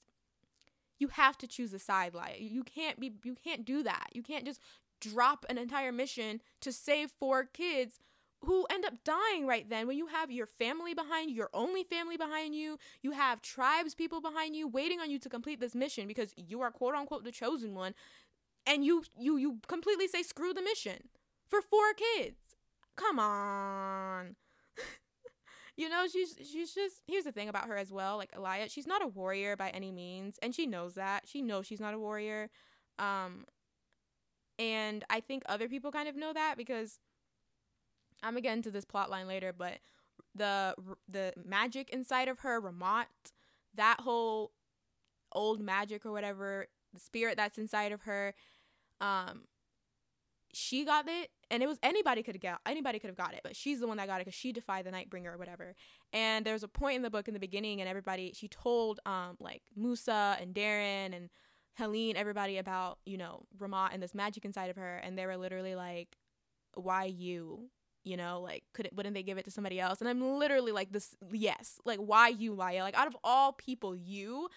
[0.98, 2.36] you have to choose a side, Laia.
[2.38, 4.08] You can't be you can't do that.
[4.12, 4.60] You can't just
[5.02, 7.98] drop an entire mission to save four kids
[8.44, 11.84] who end up dying right then when you have your family behind you, your only
[11.84, 15.74] family behind you, you have tribes people behind you waiting on you to complete this
[15.74, 17.94] mission because you are quote unquote the chosen one
[18.66, 21.08] and you you you completely say screw the mission
[21.48, 22.36] for four kids.
[22.96, 24.36] Come on.
[25.76, 28.86] you know, she's she's just here's the thing about her as well, like Elia, she's
[28.86, 31.24] not a warrior by any means and she knows that.
[31.26, 32.50] She knows she's not a warrior.
[32.98, 33.44] Um
[34.58, 36.98] and I think other people kind of know that because
[38.22, 39.78] I'm gonna get into this plot line later, but
[40.34, 40.74] the
[41.08, 43.06] the magic inside of her, Rehmat,
[43.74, 44.52] that whole
[45.32, 48.34] old magic or whatever, the spirit that's inside of her,
[49.00, 49.42] um,
[50.52, 53.56] she got it, and it was anybody could got anybody could have got it, but
[53.56, 55.74] she's the one that got it because she defied the Nightbringer or whatever.
[56.12, 59.36] And there's a point in the book in the beginning, and everybody she told um
[59.40, 61.30] like Musa and Darin and
[61.78, 65.36] Helene everybody about you know Rehmat and this magic inside of her, and they were
[65.36, 66.16] literally like,
[66.74, 67.70] "Why you?"
[68.04, 70.00] You know, like couldn't wouldn't they give it to somebody else?
[70.00, 72.80] And I'm literally like this yes, like why you, Laia?
[72.80, 74.48] Like out of all people, you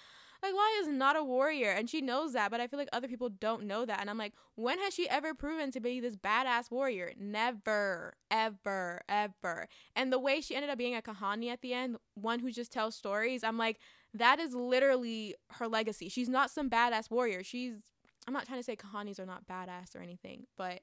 [0.46, 3.08] like Laia is not a warrior and she knows that, but I feel like other
[3.08, 4.00] people don't know that.
[4.00, 7.14] And I'm like, when has she ever proven to be this badass warrior?
[7.18, 9.68] Never, ever, ever.
[9.96, 12.72] And the way she ended up being a Kehanni at the end, one who just
[12.72, 13.80] tells stories, I'm like,
[14.16, 16.10] that is literally her legacy.
[16.10, 17.44] She's not some badass warrior.
[17.44, 17.76] She's
[18.28, 20.82] I'm not trying to say Kehannis are not badass or anything, but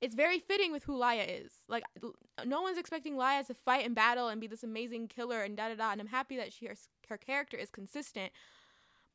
[0.00, 1.52] it's very fitting with who Laia is.
[1.68, 1.84] Like
[2.44, 5.68] no one's expecting Laia to fight in battle and be this amazing killer and da
[5.68, 5.92] da da.
[5.92, 6.74] And I'm happy that she her,
[7.08, 8.32] her character is consistent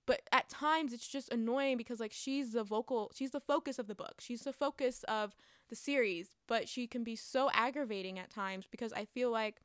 [0.09, 3.85] but at times it's just annoying because like she's the vocal she's the focus of
[3.85, 5.35] the book she's the focus of
[5.69, 9.61] the series but she can be so aggravating at times because i feel like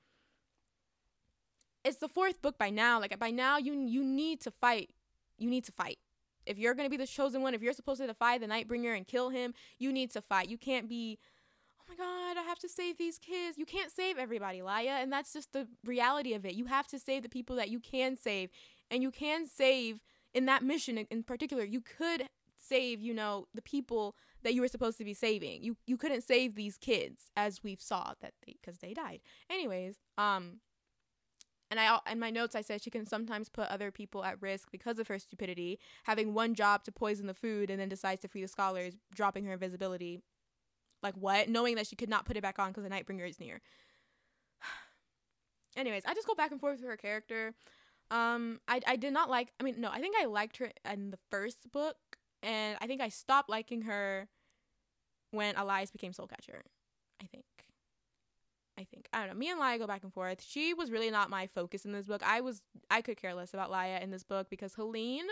[1.85, 3.01] it's the fourth book by now.
[3.01, 4.91] Like by now you you need to fight.
[5.39, 5.99] You need to fight.
[6.47, 9.07] If you're to be the chosen one if you're supposed to defy the nightbringer and
[9.07, 10.49] kill him you need to fight.
[10.49, 11.19] You can't be
[11.81, 13.59] oh my god i have to save these kids.
[13.59, 16.55] You can't save everybody laia and that's just the reality of it.
[16.55, 18.51] You have to save the people that you can save
[18.91, 20.01] and you can save
[20.35, 24.69] in that mission in particular, you could save, you know, the people that you were
[24.69, 25.63] supposed to be saving.
[25.63, 29.21] You you couldn't save these kids as we've saw that they cuz they died.
[29.49, 30.61] Anyways, um
[31.71, 34.71] and I in my notes I said she can sometimes put other people at risk
[34.71, 38.29] because of her stupidity, having one job to poison the food and then decides to
[38.29, 40.21] free the scholars, dropping her invisibility.
[41.03, 41.49] Like what?
[41.49, 43.61] Knowing that she could not put it back on because the Nightbringer is near.
[45.77, 47.55] Anyways, I just go back and forth with her character.
[48.11, 49.53] Um, I I did not like.
[49.61, 51.97] I mean, no, I think I liked her in the first book,
[52.43, 54.29] and I think I stopped liking her
[55.31, 56.61] when Elias became Soulcatcher.
[58.79, 59.09] I think.
[59.13, 59.35] I don't know.
[59.35, 60.45] Me and Laia go back and forth.
[60.47, 62.23] She was really not my focus in this book.
[62.25, 62.61] I was
[62.91, 65.27] I could care less about Laia in this book because Helene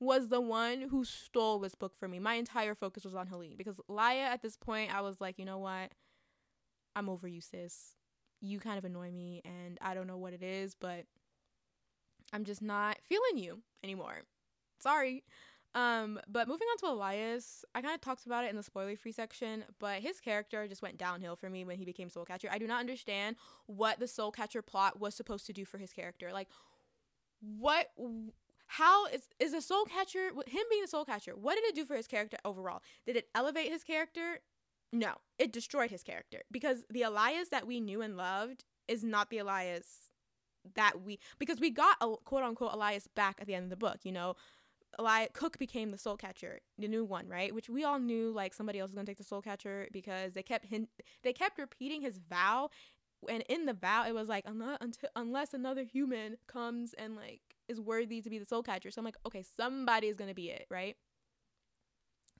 [0.00, 2.18] was the one who stole this book for me.
[2.18, 5.44] My entire focus was on Helene because Laia at this point I was like, you
[5.44, 5.92] know what?
[6.96, 7.94] I'm over you, sis.
[8.40, 11.04] You kind of annoy me and I don't know what it is, but
[12.32, 14.22] I'm just not feeling you anymore.
[14.80, 15.24] Sorry.
[15.74, 18.96] Um, but moving on to Elias, I kind of talked about it in the spoiler
[18.96, 22.48] free section, but his character just went downhill for me when he became Soul Catcher.
[22.50, 25.92] I do not understand what the Soul Catcher plot was supposed to do for his
[25.92, 26.30] character.
[26.32, 26.48] Like,
[27.40, 27.92] what,
[28.66, 31.84] how is, is a Soul Catcher, him being the Soul Catcher, what did it do
[31.84, 32.82] for his character overall?
[33.06, 34.40] Did it elevate his character?
[34.92, 39.30] No, it destroyed his character because the Elias that we knew and loved is not
[39.30, 40.10] the Elias
[40.74, 43.76] that we because we got a quote unquote Elias back at the end of the
[43.76, 44.34] book, you know.
[44.98, 47.54] Elias Cook became the soul catcher, the new one, right?
[47.54, 50.42] Which we all knew like somebody else was gonna take the soul catcher because they
[50.42, 50.90] kept hint-
[51.22, 52.70] they kept repeating his vow,
[53.28, 57.40] and in the vow it was like unless until, unless another human comes and like
[57.68, 58.90] is worthy to be the soul catcher.
[58.90, 60.96] So I'm like, okay, somebody is gonna be it, right?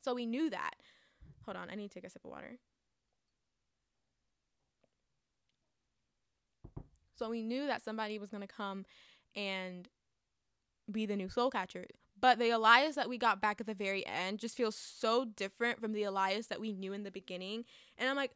[0.03, 0.75] So we knew that.
[1.45, 2.59] Hold on, I need to take a sip of water.
[7.15, 8.87] So we knew that somebody was to come
[9.37, 9.89] and
[10.91, 11.87] be the new soul catcher.
[12.21, 15.81] But the Elias that we got back at the very end just feels so different
[15.81, 17.65] from the Elias that we knew in the beginning.
[17.97, 18.33] And I'm like,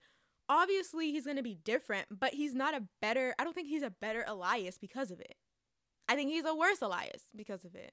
[0.49, 3.83] obviously he's going to be different, but he's not a better, I don't think he's
[3.83, 5.35] a better Elias because of it.
[6.09, 7.93] I think he's a worse Elias because of it.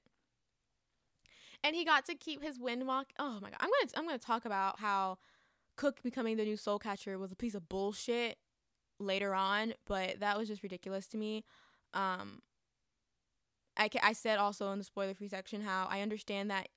[1.64, 3.04] And he got to keep his windwalk.
[3.18, 3.58] Oh my god.
[3.60, 5.18] I'm going to I'm going to talk about how
[5.76, 8.36] Cook becoming the new soul catcher was a piece of bullshit
[8.98, 11.44] later on, but that was just ridiculous to me.
[11.94, 12.40] Um,
[13.76, 16.68] I, I said also in the spoiler free section how I understand that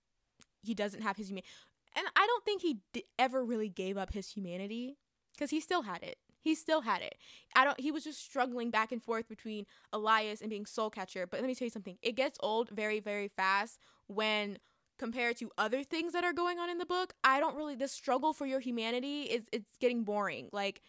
[0.64, 1.48] he doesn't have his humanity.
[1.96, 4.98] And I don't think he d- ever really gave up his humanity
[5.34, 6.18] because he still had it.
[6.42, 7.16] He still had it.
[7.56, 7.80] I don't.
[7.80, 11.26] He was just struggling back and forth between Elias and being Soul Catcher.
[11.26, 11.98] But let me tell you something.
[12.04, 14.60] It gets old very, very fast when
[15.00, 17.14] compared to other things that are going on in the book.
[17.24, 17.76] I don't really.
[17.76, 20.50] The struggle for your humanity is it's getting boring.
[20.52, 20.82] Like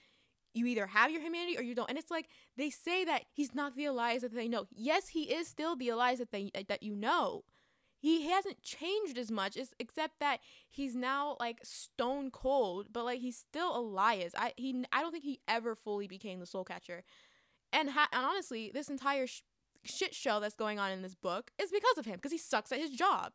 [0.57, 1.89] you either have your humanity or you don't.
[1.89, 4.67] And it's like they say that he's not the Elias that they know.
[4.71, 7.45] Yes, he is still the Elias that they that you know.
[7.99, 13.37] He hasn't changed as much except that he's now like stone cold, but like he's
[13.37, 14.33] still Elias.
[14.37, 17.03] I he I don't think he ever fully became the soul catcher.
[17.73, 19.43] And, ha- and honestly, this entire sh-
[19.85, 22.73] shit show that's going on in this book is because of him because he sucks
[22.73, 23.33] at his job.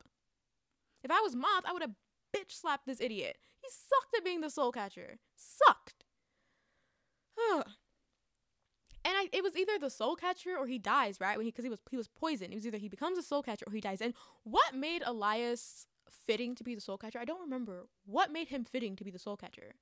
[1.04, 1.96] If I was Mauth, I would have
[2.36, 3.38] bitch slapped this idiot.
[3.62, 5.18] He sucked at being the soul catcher.
[5.36, 6.01] Sucked.
[9.04, 11.36] And I, it was either the soul catcher or he dies, right?
[11.36, 12.52] When he because he was he was poisoned.
[12.52, 14.00] It was either he becomes a soul catcher or he dies.
[14.02, 17.20] And what made Elias fitting to be the soul catcher?
[17.20, 19.74] I don't remember what made him fitting to be the soul catcher.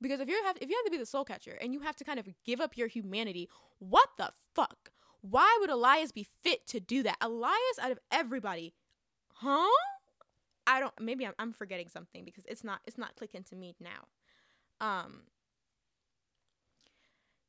[0.00, 1.96] Because if you have if you have to be the soul catcher and you have
[1.96, 4.90] to kind of give up your humanity, what the fuck?
[5.20, 7.16] Why would Elias be fit to do that?
[7.20, 8.74] Elias out of everybody,
[9.34, 9.68] huh?
[10.66, 10.94] I don't.
[11.00, 14.06] Maybe I'm, I'm forgetting something because it's not it's not clicking to me now.
[14.80, 15.22] Um,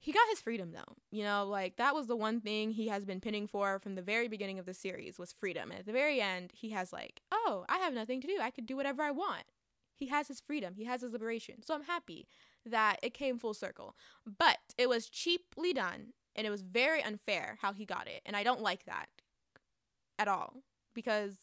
[0.10, 0.96] he got his freedom though.
[1.12, 4.02] You know, like that was the one thing he has been pinning for from the
[4.02, 5.70] very beginning of the series was freedom.
[5.70, 8.40] And at the very end, he has like, "Oh, I have nothing to do.
[8.42, 9.44] I could do whatever I want."
[9.94, 10.74] He has his freedom.
[10.74, 11.62] He has his liberation.
[11.62, 12.28] So I'm happy
[12.66, 13.96] that it came full circle.
[14.26, 18.24] But it was cheaply done and it was very unfair how he got it.
[18.26, 19.10] And I don't like that
[20.18, 20.64] at all
[20.96, 21.36] because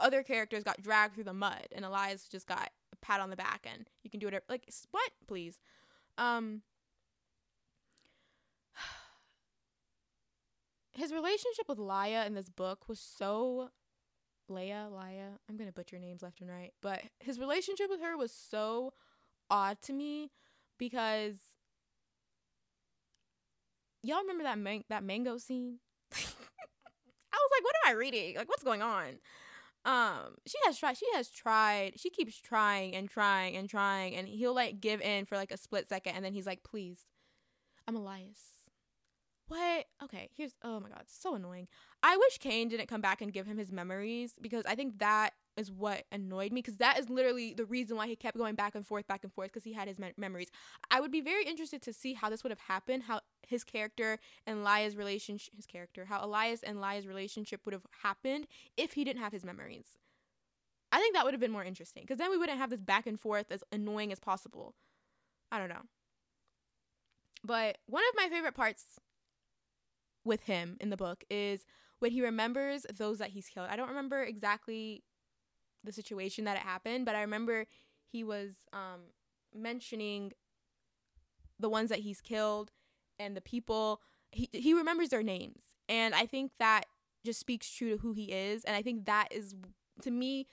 [0.00, 3.36] other characters got dragged through the mud and Elias just got a pat on the
[3.36, 5.60] back and you can do whatever like what please
[6.16, 6.62] um
[10.92, 13.70] his relationship with Laia in this book was so
[14.50, 18.32] Leia, Laya, I'm gonna butcher names left and right, but his relationship with her was
[18.32, 18.94] so
[19.50, 20.30] odd to me
[20.78, 21.36] because
[24.02, 25.78] y'all remember that man- that mango scene?
[26.12, 28.36] I was like, what am I reading?
[28.36, 29.18] Like, what's going on?
[29.84, 30.96] Um, she has tried.
[30.96, 31.98] She has tried.
[31.98, 35.56] She keeps trying and trying and trying, and he'll like give in for like a
[35.56, 37.06] split second, and then he's like, "Please,
[37.86, 38.57] I'm Elias."
[39.48, 39.86] What?
[40.04, 41.68] Okay, here's oh my god, so annoying.
[42.02, 45.32] I wish Cain didn't come back and give him his memories because I think that
[45.56, 48.74] is what annoyed me because that is literally the reason why he kept going back
[48.74, 50.48] and forth, back and forth because he had his me- memories.
[50.90, 54.18] I would be very interested to see how this would have happened, how his character
[54.46, 59.02] and Laia's relationship, his character, how Elias and Laia's relationship would have happened if he
[59.02, 59.96] didn't have his memories.
[60.92, 63.06] I think that would have been more interesting because then we wouldn't have this back
[63.06, 64.74] and forth as annoying as possible.
[65.50, 65.82] I don't know.
[67.44, 69.00] But one of my favorite parts
[70.24, 71.64] with him in the book is
[71.98, 73.68] when he remembers those that he's killed.
[73.70, 75.02] I don't remember exactly
[75.84, 77.66] the situation that it happened, but I remember
[78.10, 79.00] he was um,
[79.54, 80.32] mentioning
[81.58, 82.70] the ones that he's killed
[83.18, 84.00] and the people
[84.30, 85.62] he he remembers their names.
[85.88, 86.84] And I think that
[87.24, 89.54] just speaks true to who he is and I think that is
[90.02, 90.46] to me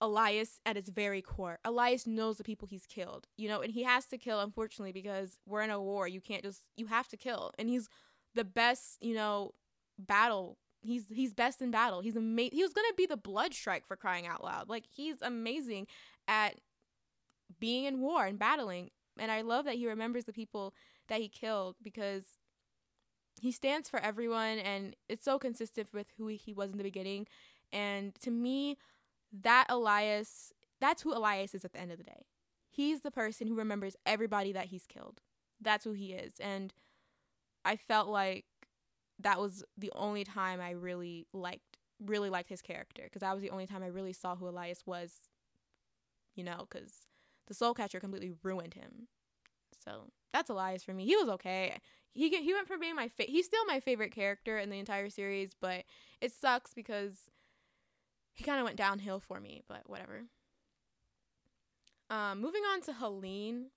[0.00, 1.58] Elias at its very core.
[1.64, 5.38] Elias knows the people he's killed, you know, and he has to kill unfortunately because
[5.46, 6.06] we're in a war.
[6.06, 7.52] You can't just you have to kill.
[7.58, 7.88] And he's
[8.36, 9.52] the best, you know,
[9.98, 10.58] battle.
[10.82, 12.00] He's he's best in battle.
[12.00, 12.56] He's amazing.
[12.56, 14.68] He was gonna be the Blood Shrike for crying out loud.
[14.68, 15.88] Like he's amazing
[16.28, 16.60] at
[17.58, 18.90] being in war and battling.
[19.18, 20.74] And I love that he remembers the people
[21.08, 22.24] that he killed because
[23.40, 27.26] he stands for everyone and it's so consistent with who he was in the beginning.
[27.72, 28.76] And to me,
[29.42, 32.26] that Elias, that's who Elias is at the end of the day.
[32.70, 35.20] He's the person who remembers everybody that he's killed.
[35.60, 36.34] That's who he is.
[36.40, 36.72] And
[37.66, 38.46] I felt like
[39.18, 43.42] that was the only time I really liked really liked his character because that was
[43.42, 45.12] the only time I really saw who Elias was.
[46.34, 46.92] You know, because
[47.46, 49.08] the Soul Catcher completely ruined him.
[49.84, 51.04] So that's Elias for me.
[51.06, 51.78] He was okay.
[52.12, 55.10] He he went from being my fa- he's still my favorite character in the entire
[55.10, 55.84] series, but
[56.20, 57.30] it sucks because
[58.34, 59.62] he kind of went downhill for me.
[59.66, 60.24] But whatever.
[62.08, 63.70] Um, moving on to Helene.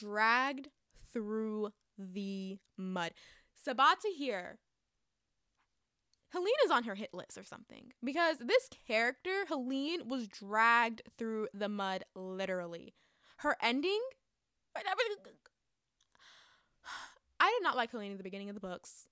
[0.00, 0.68] Dragged
[1.12, 3.12] through the mud.
[3.66, 4.58] Sabaa Tahir.
[6.32, 11.48] Helene is on her hit list or something because this character, Helene, was dragged through
[11.52, 12.94] the mud literally.
[13.38, 14.00] Her ending.
[17.40, 19.08] I did not like Helene in the beginning of the books.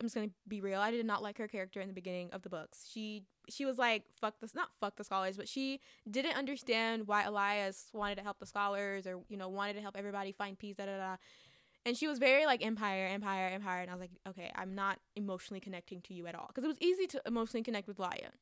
[0.00, 0.80] I'm just gonna be real.
[0.80, 2.88] I did not like her character in the beginning of the books.
[2.92, 5.80] She she was like fuck this not fuck the scholars, but she
[6.10, 9.96] didn't understand why Elias wanted to help the scholars or you know wanted to help
[9.96, 10.76] everybody find peace.
[10.76, 11.16] Da da da.
[11.84, 14.98] And she was very like empire, empire, empire, and I was like, okay, I'm not
[15.14, 16.48] emotionally connecting to you at all.
[16.48, 18.32] Because it was easy to emotionally connect with Laia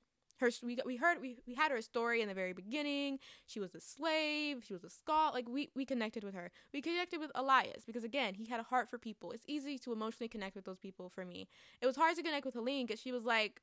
[0.41, 3.19] her we we heard we, we had her story in the very beginning.
[3.47, 4.65] She was a slave.
[4.67, 6.51] She was a skull like we we connected with her.
[6.73, 9.33] We connected with elias because again he had a heart for people.
[9.33, 11.49] It's easy to emotionally connect with those people for me.
[11.81, 13.61] It was hard to connect with helene because she was like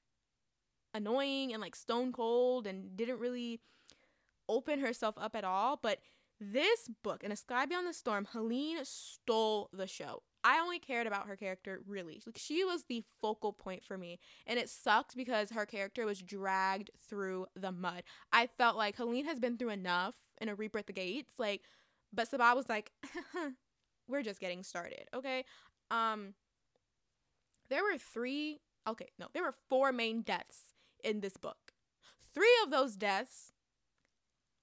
[0.93, 3.60] annoying and like stone cold and didn't really
[4.49, 5.99] open herself up at all but
[6.39, 11.08] this book in a sky beyond the storm helene stole the show I only cared
[11.08, 12.21] about her character really.
[12.25, 14.19] Like she was the focal point for me.
[14.47, 18.04] And it sucked because her character was dragged through the mud.
[18.32, 21.34] I felt like Helene has been through enough in a Reaper at the Gates.
[21.38, 21.62] Like,
[22.12, 22.91] but Sabaa was like,
[24.08, 25.08] we're just getting started.
[25.13, 25.45] Okay.
[25.89, 26.34] Um
[27.69, 30.73] there were three okay, no, there were four main deaths
[31.04, 31.74] in this book.
[32.34, 33.52] Three of those deaths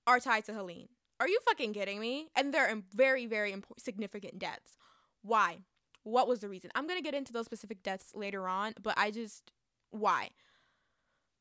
[0.07, 0.89] are tied to Helene.
[1.21, 2.29] Are you fucking kidding me?
[2.37, 4.77] And they're very, very important, significant deaths.
[5.23, 5.59] Why?
[6.05, 6.71] What was the reason?
[6.75, 9.53] I'm going to get into those specific deaths later on, but I just,
[9.91, 10.31] why?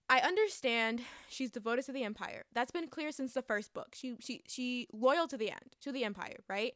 [0.09, 2.43] I understand she's devoted to the empire.
[2.53, 3.93] That's been clear since the first book.
[3.93, 6.73] She she she loyal to the end, to the empire, right?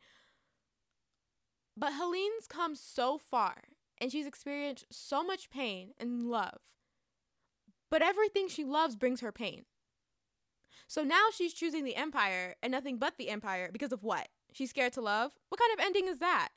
[1.77, 3.63] But Helene's come so far
[3.99, 6.59] and she's experienced so much pain and love.
[7.91, 9.65] But everything she loves brings her pain.
[10.87, 14.29] So now she's choosing the empire and nothing but the empire because of what?
[14.53, 15.33] She's scared to love?
[15.49, 16.49] What kind of ending is that?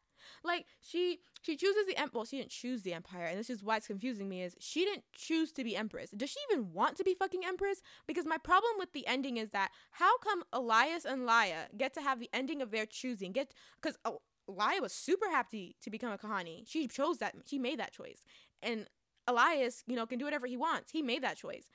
[0.42, 3.62] Like she she chooses the em- well, she didn't choose the empire, and this is
[3.62, 4.42] why it's confusing me.
[4.42, 6.11] Is she didn't choose to be empress?
[6.11, 7.83] Does she even want to be fucking empress?
[8.07, 12.01] Because my problem with the ending is that how come Elias and Laia get to
[12.01, 13.33] have the ending of their choosing?
[13.33, 16.64] Get because oh, Laia was super happy to become a Kehanni.
[16.66, 17.35] She chose that.
[17.47, 18.25] She made that choice,
[18.62, 18.88] and
[19.26, 20.92] Elias, you know, can do whatever he wants.
[20.92, 21.68] He made that choice.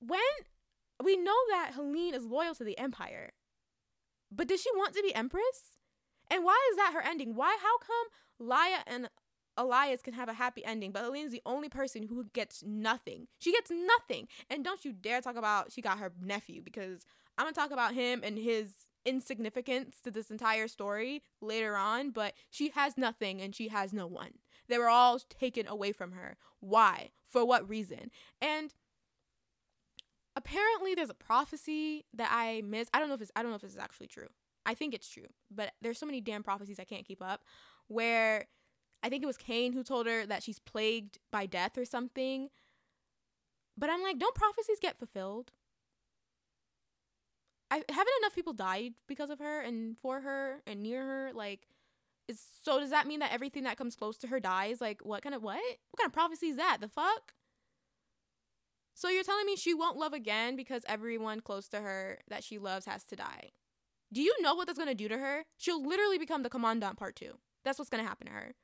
[0.00, 0.20] When
[1.02, 3.32] we know that Helene is loyal to the empire,
[4.30, 5.78] but does she want to be empress?
[6.30, 7.34] And why is that her ending?
[7.34, 7.56] Why?
[7.60, 9.08] How come Laia and
[9.56, 13.28] Elias can have a happy ending, but Helene's the only person who gets nothing.
[13.38, 14.28] She gets nothing.
[14.50, 17.06] And don't you dare talk about she got her nephew because
[17.38, 18.72] I'm gonna talk about him and his
[19.04, 24.06] insignificance to this entire story later on, but she has nothing and she has no
[24.06, 24.32] one.
[24.68, 26.36] They were all taken away from her.
[26.60, 27.10] Why?
[27.26, 28.10] For what reason?
[28.40, 28.72] And
[30.36, 32.90] apparently there's a prophecy that I missed.
[32.94, 34.28] I don't know if it's I don't know if this is actually true.
[34.66, 37.42] I think it's true, but there's so many damn prophecies I can't keep up.
[37.88, 38.46] Where
[39.02, 42.48] I think it was Cain who told her that she's plagued by death or something.
[43.76, 45.52] But I'm like, don't prophecies get fulfilled?
[47.70, 51.32] I haven't enough people died because of her and for her and near her.
[51.34, 51.66] Like,
[52.28, 54.80] is so does that mean that everything that comes close to her dies?
[54.80, 55.56] Like, what kind of what?
[55.56, 56.78] What kind of prophecy is that?
[56.80, 57.34] The fuck?
[58.94, 62.58] So you're telling me she won't love again because everyone close to her that she
[62.58, 63.50] loves has to die?
[64.12, 65.44] Do you know what that's going to do to her?
[65.58, 67.32] She'll literally become the commandant part 2.
[67.64, 68.54] That's what's going to happen to her.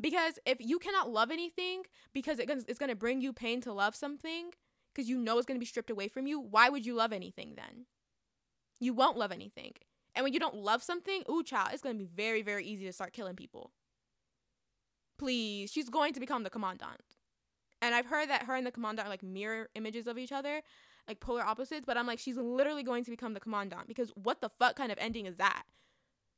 [0.00, 3.96] Because if you cannot love anything because it's going to bring you pain to love
[3.96, 4.50] something
[4.94, 7.12] because you know it's going to be stripped away from you, why would you love
[7.12, 7.86] anything then?
[8.80, 9.72] You won't love anything.
[10.14, 12.92] And when you don't love something, ooh, child, it's to be very, very easy to
[12.92, 13.72] start killing people.
[15.18, 17.02] Please, she's going to become the commandant.
[17.80, 20.62] And I've heard that her and the commandant are like mirror images of each other
[21.08, 24.40] like polar opposites, but I'm like, she's literally going to become the commandant because what
[24.40, 25.62] the fuck kind of ending is that?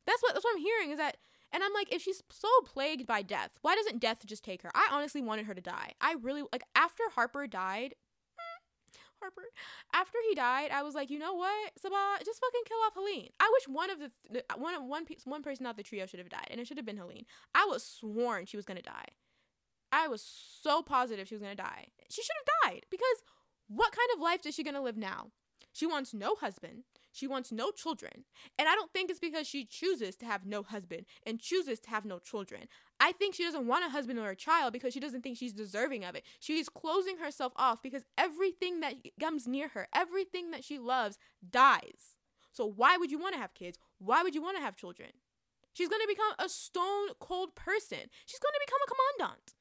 [0.07, 1.17] That's what that's what I'm hearing is that
[1.53, 4.71] and I'm like, if she's so plagued by death, why doesn't death just take her?
[4.73, 5.93] I honestly wanted her to die.
[6.01, 7.97] I really like after Harper died.
[9.21, 9.43] Harper,
[9.95, 13.31] after he died, I was like, you know what, Sabaa, just fucking kill off Helene.
[13.39, 16.29] I wish one of the uh, one one one person out the trio should have
[16.29, 17.27] died, and it should have been Helene.
[17.55, 19.09] I was sworn she was gonna die.
[19.93, 21.89] I was so positive she was gonna die.
[22.09, 23.25] She should have died because
[23.69, 25.31] what kind of life is she to live now?
[25.73, 26.85] She wants no husband.
[27.13, 28.25] She wants no children.
[28.59, 31.91] And I don't think it's because she chooses to have no husband and chooses to
[31.91, 32.69] have no children.
[33.01, 35.55] I think she doesn't want a husband or a child because she doesn't think she's
[35.55, 36.25] deserving of it.
[36.39, 42.17] She's closing herself off because everything that comes near her, everything that she loves, dies.
[42.53, 43.79] So why would you want to have kids?
[43.99, 45.11] Why would you want to have children?
[45.73, 48.11] She's going to become a stone cold person.
[48.27, 49.55] She's going to become a commandant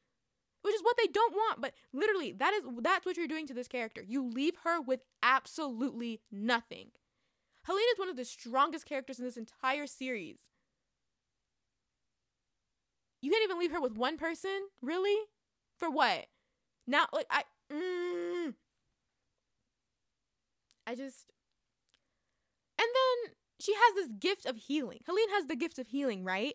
[0.62, 3.54] which is what they don't want but literally that is that's what you're doing to
[3.54, 6.89] this character you leave her with absolutely nothing
[7.63, 10.48] Helena is one of the strongest characters in this entire series
[13.21, 14.67] you can't even leave her with one person?
[14.82, 15.17] Really?
[15.77, 16.25] For what?
[16.88, 18.53] Now like i mm,
[20.88, 21.27] i just
[22.79, 24.99] and then she has this gift of healing.
[25.05, 26.53] Helene has the gift of healing right?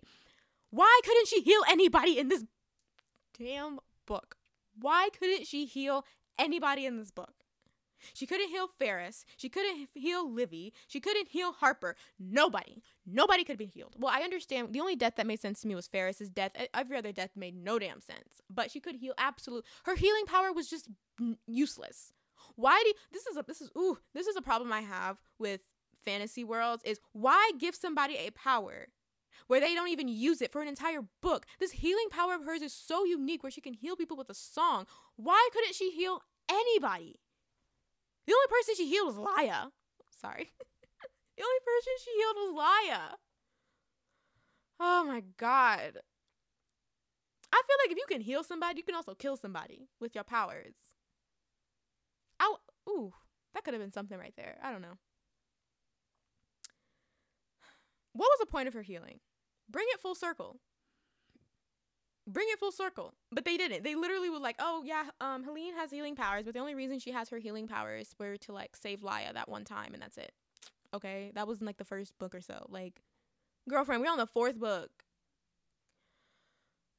[0.71, 2.45] Why couldn't she heal anybody in this
[3.39, 4.37] damn book.
[4.79, 6.05] Why couldn't she heal
[6.39, 7.44] anybody in this book?
[8.13, 9.25] She couldn't heal Faris.
[9.37, 10.73] She couldn't heal Livy.
[10.87, 11.97] She couldn't heal Harper.
[12.19, 12.83] Nobody.
[13.07, 13.95] Nobody could be healed.
[13.99, 14.73] Well, I understand.
[14.73, 16.53] The only death that made sense to me was Faris's death.
[16.75, 18.43] Every other death made no damn sense.
[18.51, 19.65] But she could heal absolute.
[19.85, 20.89] Her healing power was just
[21.47, 22.13] useless.
[22.57, 25.19] Why do you, this is a this is ooh this is a problem I have
[25.39, 25.61] with
[26.05, 28.89] fantasy worlds is why give somebody a power
[29.47, 31.47] where they don't even use it for an entire book.
[31.59, 34.35] This healing power of hers is so unique where she can heal people with a
[34.35, 34.87] song.
[35.17, 37.21] Why couldn't she heal anybody?
[38.27, 39.71] The only person she healed was Laia.
[40.21, 40.51] Sorry.
[41.37, 43.17] the only person she healed was Laia.
[44.81, 45.99] Oh my god.
[47.53, 50.25] I feel like if you can heal somebody, you can also kill somebody with your
[50.25, 50.75] powers.
[52.41, 52.57] Ow.
[52.89, 53.13] Ooh,
[53.55, 54.59] that could have been something right there.
[54.63, 54.99] I don't know.
[58.13, 59.21] What was the point of her healing?
[59.69, 60.61] Bring it full circle.
[62.27, 63.13] Bring it full circle.
[63.31, 63.85] But they didn't.
[63.85, 66.99] They literally were like, oh, yeah, um, Helene has healing powers, but the only reason
[66.99, 70.17] she has her healing powers were to like save Laia that one time, and that's
[70.17, 70.33] it.
[70.95, 72.67] Okay, that was in like the first book or so.
[72.69, 73.03] Like,
[73.69, 74.91] girlfriend, we're on the fourth book.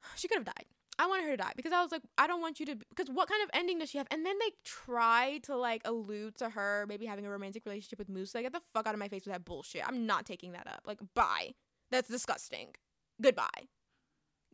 [0.16, 0.66] She could have died.
[0.98, 2.76] I wanted her to die because I was like, I don't want you to.
[2.76, 4.08] Because what kind of ending does she have?
[4.12, 8.10] And then they try to like allude to her maybe having a romantic relationship with
[8.10, 8.34] Moose.
[8.34, 9.84] Like, get the fuck out of my face with that bullshit.
[9.86, 10.82] I'm not taking that up.
[10.86, 11.56] Like, bye.
[11.92, 12.76] That's disgusting.
[13.22, 13.68] Goodbye.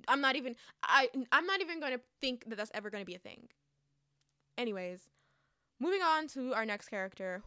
[0.08, 0.56] I'm not even.
[0.84, 1.10] I.
[1.32, 3.48] I'm not even going to think that that's ever going to be a thing.
[4.58, 5.02] Anyways,
[5.80, 7.42] moving on to our next character,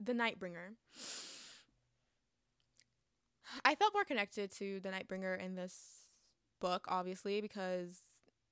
[0.00, 0.74] the Nightbringer.
[3.64, 6.06] I felt more connected to the Nightbringer in this
[6.60, 8.02] book, obviously, because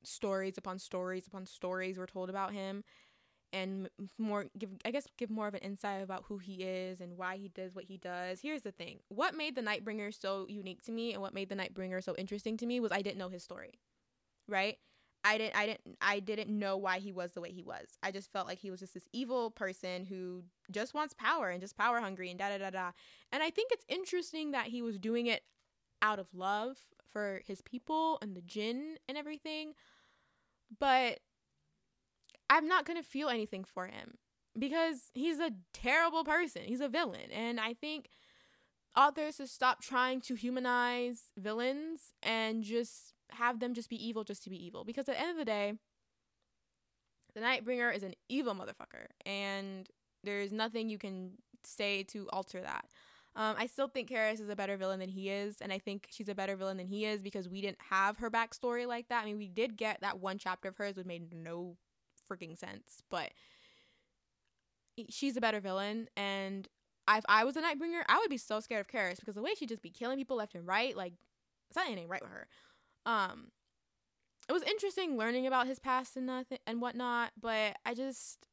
[0.03, 2.85] stories upon stories upon stories were told about him
[3.55, 3.89] and
[4.19, 7.37] more give I guess give more of an insight about who he is and why
[7.37, 8.41] he does what he does.
[8.41, 8.99] Here's the thing.
[9.09, 12.57] What made the Nightbringer so unique to me and what made the Nightbringer so interesting
[12.59, 13.79] to me was I didn't know his story.
[14.49, 14.77] Right?
[15.23, 17.87] I didn't I didn't I didn't know why he was the way he was.
[18.03, 21.61] I just felt like he was just this evil person who just wants power and
[21.63, 22.91] just power hungry and da da da da.
[23.33, 25.43] And I think it's interesting that he was doing it
[26.03, 26.77] out of love
[27.11, 29.73] for his people and the jinn and everything.
[30.79, 31.21] But
[32.55, 34.15] I'm not going to feel anything for him
[34.57, 36.63] because he's a terrible person.
[36.65, 37.33] He's a villain.
[37.33, 38.09] And I think
[38.97, 44.45] authors should stop trying to humanize villains and just have them just be evil just
[44.45, 44.85] to be evil.
[44.85, 45.73] Because at the end of the day,
[47.35, 49.07] the Nightbringer is an evil motherfucker.
[49.27, 49.89] And
[50.23, 51.33] there's nothing you can
[51.65, 52.85] say to alter that.
[53.35, 56.07] Um, I still think Keris is a better villain than he is, and I think
[56.09, 59.23] she's a better villain than he is because we didn't have her backstory like that.
[59.23, 61.77] I mean, we did get that one chapter of hers, which made no
[62.31, 63.33] freaking sense, but
[65.09, 66.09] she's a better villain.
[66.17, 66.69] And
[67.09, 69.55] if I was a Nightbringer, I would be so scared of Keris because the way
[69.55, 71.15] she'd just be killing people left and right, like
[71.73, 72.47] something ain't right with her.
[73.07, 73.49] Um,
[74.49, 78.47] it was interesting learning about his past and nothing and whatnot, but I just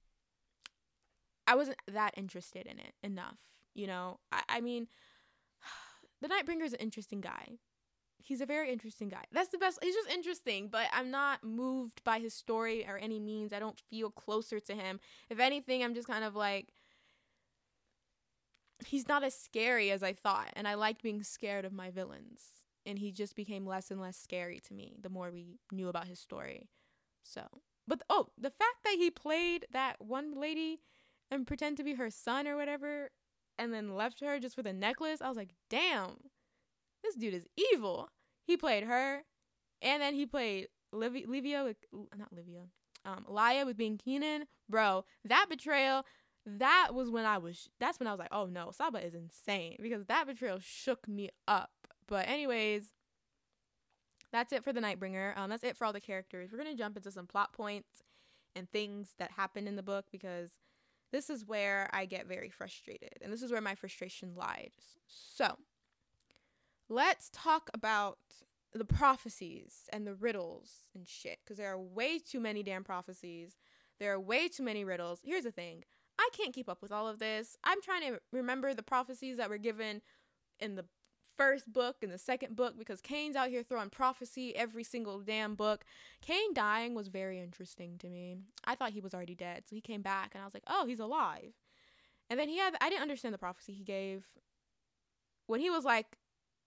[1.47, 3.37] I wasn't that interested in it enough.
[3.73, 4.87] You know, I, I mean,
[6.21, 7.57] the Nightbringer is an interesting guy.
[8.23, 9.23] He's a very interesting guy.
[9.31, 9.79] That's the best.
[9.81, 13.53] He's just interesting, but I'm not moved by his story or any means.
[13.53, 14.99] I don't feel closer to him.
[15.29, 16.73] If anything, I'm just kind of like,
[18.85, 20.49] he's not as scary as I thought.
[20.53, 22.43] And I liked being scared of my villains.
[22.85, 26.07] And he just became less and less scary to me the more we knew about
[26.07, 26.69] his story.
[27.23, 27.43] So,
[27.87, 30.79] but oh, the fact that he played that one lady
[31.29, 33.11] and pretend to be her son or whatever
[33.57, 35.21] and then left her just with a necklace.
[35.21, 36.17] I was like, damn,
[37.03, 38.09] this dude is evil.
[38.43, 39.21] He played her,
[39.81, 41.77] and then he played Livia, Livia with
[42.17, 42.63] not Livia,
[43.05, 44.45] um, Laia with being Keenan.
[44.69, 46.05] Bro, that betrayal.
[46.45, 47.69] That was when I was.
[47.79, 51.29] That's when I was like, oh no, Sabaa is insane because that betrayal shook me
[51.47, 51.71] up.
[52.07, 52.93] But anyways,
[54.31, 55.37] that's it for the Nightbringer.
[55.37, 56.49] Um, that's it for all the characters.
[56.51, 58.03] We're gonna jump into some plot points
[58.55, 60.51] and things that happened in the book because
[61.11, 64.97] this is where I get very frustrated, and this is where my frustration lies.
[65.07, 65.57] So,
[66.91, 68.17] let's talk about
[68.73, 73.55] the prophecies and the riddles and shit, because there are way too many damn prophecies.
[73.99, 75.21] There are way too many riddles.
[75.23, 75.83] Here's the thing
[76.19, 77.57] I can't keep up with all of this.
[77.63, 80.01] I'm trying to remember the prophecies that were given
[80.59, 80.85] in the
[81.37, 85.55] first book and the second book because Cain's out here throwing prophecy every single damn
[85.55, 85.85] book.
[86.21, 88.37] Cain dying was very interesting to me.
[88.65, 90.85] I thought he was already dead, so he came back and I was like, "Oh,
[90.85, 91.53] he's alive."
[92.29, 94.25] And then he had I didn't understand the prophecy he gave
[95.47, 96.17] when he was like,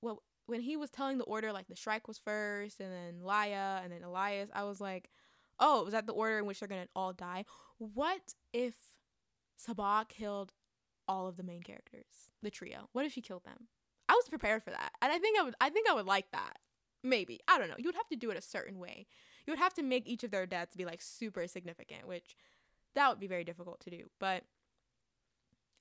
[0.04, 3.82] well, when he was telling the order like the Shrike was first and then Laia
[3.82, 5.08] and then Elias, I was like,
[5.58, 7.46] "Oh, was that the order in which they're to all die?"
[7.78, 8.74] What if
[9.58, 10.52] Sabaa killed
[11.08, 12.88] all of the main characters, the trio?
[12.92, 13.68] What if she killed them?
[14.08, 14.92] I was prepared for that.
[15.00, 16.58] And I think I would I think I would like that.
[17.02, 17.40] Maybe.
[17.48, 17.76] I don't know.
[17.78, 19.06] You would have to do it a certain way.
[19.46, 22.36] You would have to make each of their deaths be like super significant, which
[22.94, 24.10] that would be very difficult to do.
[24.20, 24.44] But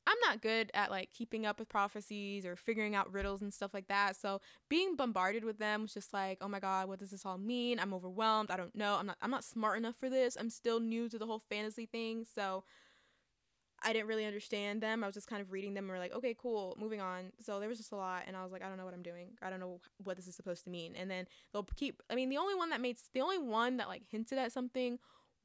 [0.06, 3.74] I'm not good at like keeping up with prophecies or figuring out riddles and stuff
[3.74, 4.16] like that.
[4.16, 7.38] So being bombarded with them was just like, oh my god, what does this all
[7.38, 7.80] mean?
[7.80, 8.51] I'm overwhelmed.
[8.51, 8.95] I don't know.
[8.99, 10.36] I'm not I'm not smart enough for this.
[10.39, 12.26] I'm still new to the whole fantasy thing.
[12.26, 12.64] So
[13.86, 15.04] I didn't really understand them.
[15.04, 17.32] I was just kind of reading them and we're like, okay, cool, moving on.
[17.41, 19.04] So there was just a lot and I was like, I don't know what I'm
[19.04, 19.32] doing.
[19.41, 20.95] I don't know what this is supposed to mean.
[20.95, 23.88] And then they'll keep I mean, the only one that made the only one that
[23.88, 24.99] like hinted at something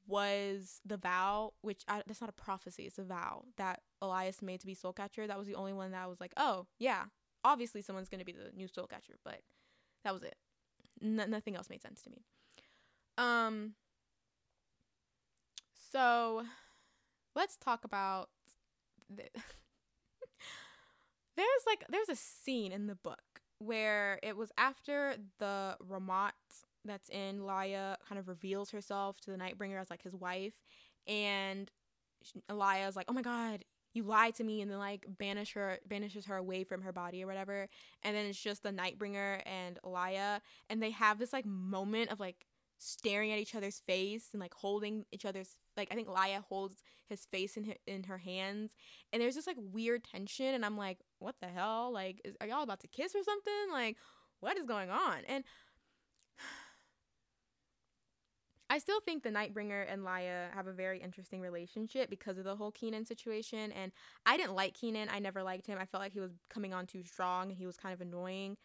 [0.06, 4.61] was the vow, which I, that's not a prophecy, it's a vow that Elias made
[4.61, 5.26] to be soul catcher.
[5.26, 7.05] That was the only one that I was like, oh, yeah,
[7.44, 9.40] obviously someone's to be the new soul catcher, but
[10.05, 10.36] that was it.
[11.03, 12.24] N- nothing else made sense to me.
[13.16, 13.74] Um
[15.92, 16.44] so
[17.34, 18.28] let's talk about
[19.09, 19.22] the
[21.36, 26.32] there's like there's a scene in the book where it was after the Rehmat
[26.84, 30.55] that's in Laia kind of reveals herself to the Nightbringer as like his wife,
[31.07, 31.70] and
[32.86, 33.64] is like, "Oh my god,
[33.99, 37.22] you lie to me and then like banish her banishes her away from her body
[37.22, 37.68] or whatever.
[38.03, 40.40] And then it's just the nightbringer and Alia
[40.70, 42.46] and they have this like moment of like
[42.78, 46.82] staring at each other's face and like holding each other's like I think Lia holds
[47.09, 48.74] his face in her, in her hands.
[49.12, 51.92] And there's this like weird tension and I'm like what the hell?
[51.92, 53.72] Like is, are y'all about to kiss or something?
[53.72, 53.96] Like
[54.40, 55.18] what is going on?
[55.26, 55.42] And
[58.70, 62.56] I still think the Nightbringer and Lia have a very interesting relationship because of the
[62.56, 63.72] whole Keenan situation.
[63.72, 63.92] And
[64.26, 65.08] I didn't like Keenan.
[65.10, 65.78] I never liked him.
[65.80, 68.56] I felt like he was coming on too strong and he was kind of annoying.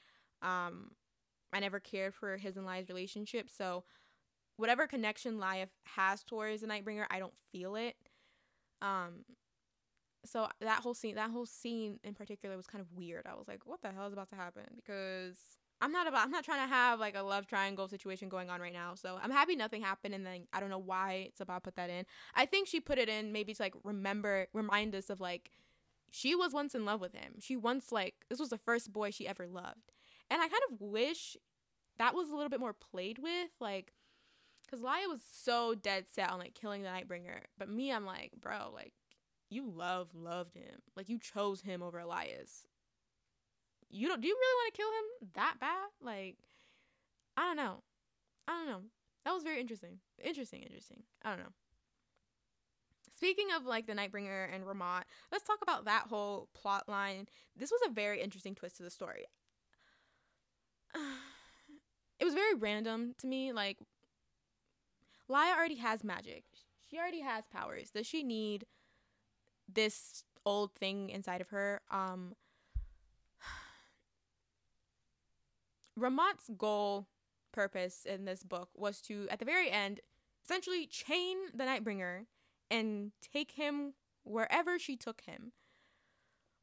[0.42, 0.92] Um,
[1.54, 3.50] I never cared for his and Lia's relationship.
[3.50, 3.86] So
[4.58, 7.96] whatever connection Lia has towards the Nightbringer, I don't feel it.
[8.82, 9.24] Um,
[10.26, 13.26] so that whole scene, that whole scene in particular was kind of weird.
[13.26, 14.64] I was like, what the hell is about to happen?
[14.76, 15.38] Because
[15.84, 18.62] I'm not about I'm not trying to have like a love triangle situation going on
[18.62, 18.96] right now.
[18.96, 21.90] So I'm happy nothing happened and then I don't know why it's about put that
[21.90, 22.06] in.
[22.34, 25.52] I think she put it in maybe to like remember remind us of like
[26.10, 27.34] she was once in love with him.
[27.40, 29.92] She once like this was the first boy she ever loved.
[30.32, 31.36] And I kind of wish
[32.00, 33.92] that was a little bit more played with like
[34.72, 37.42] cuz Lia was so dead set on like killing the Nightbringer.
[37.58, 38.94] But me I'm like, bro, like
[39.50, 40.82] you love loved him.
[40.96, 42.68] Like you chose him over Elias
[43.94, 45.90] you don't do you really want to kill him that bad?
[46.02, 46.38] Like,
[47.38, 47.84] I don't know.
[48.48, 48.82] I don't know.
[49.26, 50.00] That was very interesting.
[50.22, 51.04] Interesting, interesting.
[51.24, 51.54] I don't know.
[53.16, 57.28] Speaking of like the Nightbringer and Rehmat, let's talk about that whole plot line.
[57.56, 59.26] This was a very interesting twist to the story.
[62.20, 63.52] It was very random to me.
[63.52, 63.80] Like,
[65.30, 66.46] Laia already has magic.
[66.90, 67.90] She already has powers.
[67.90, 68.64] Does she need
[69.68, 71.82] this old thing inside of her?
[71.92, 72.36] Um,
[76.00, 77.08] Rehmat's goal,
[77.52, 80.02] purpose in this book was to, at the very end,
[80.44, 82.26] essentially chain the Nightbringer
[82.70, 85.54] and take him wherever she took him.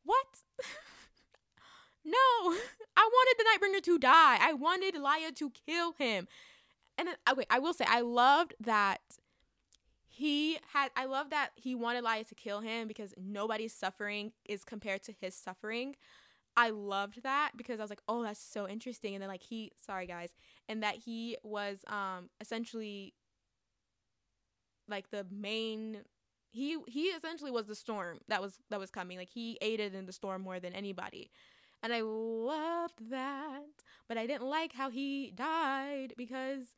[0.04, 0.26] What?
[2.04, 2.18] no,
[2.96, 4.38] I wanted the Nightbringer to die.
[4.40, 6.26] I wanted Lia to kill him.
[6.98, 9.00] And okay, I will say, I loved that
[10.08, 14.64] he had, I love that he wanted Lia to kill him because nobody's suffering is
[14.64, 15.96] compared to his suffering.
[16.56, 19.14] I loved that because I was like, oh, that's so interesting.
[19.14, 20.30] And then like he, sorry guys,
[20.68, 23.14] and that he was um essentially
[24.88, 25.98] like the main
[26.52, 29.18] he he essentially was the storm that was that was coming.
[29.18, 31.30] Like he aided in the storm more than anybody.
[31.82, 33.62] And I loved that.
[34.08, 36.74] But I didn't like how he died because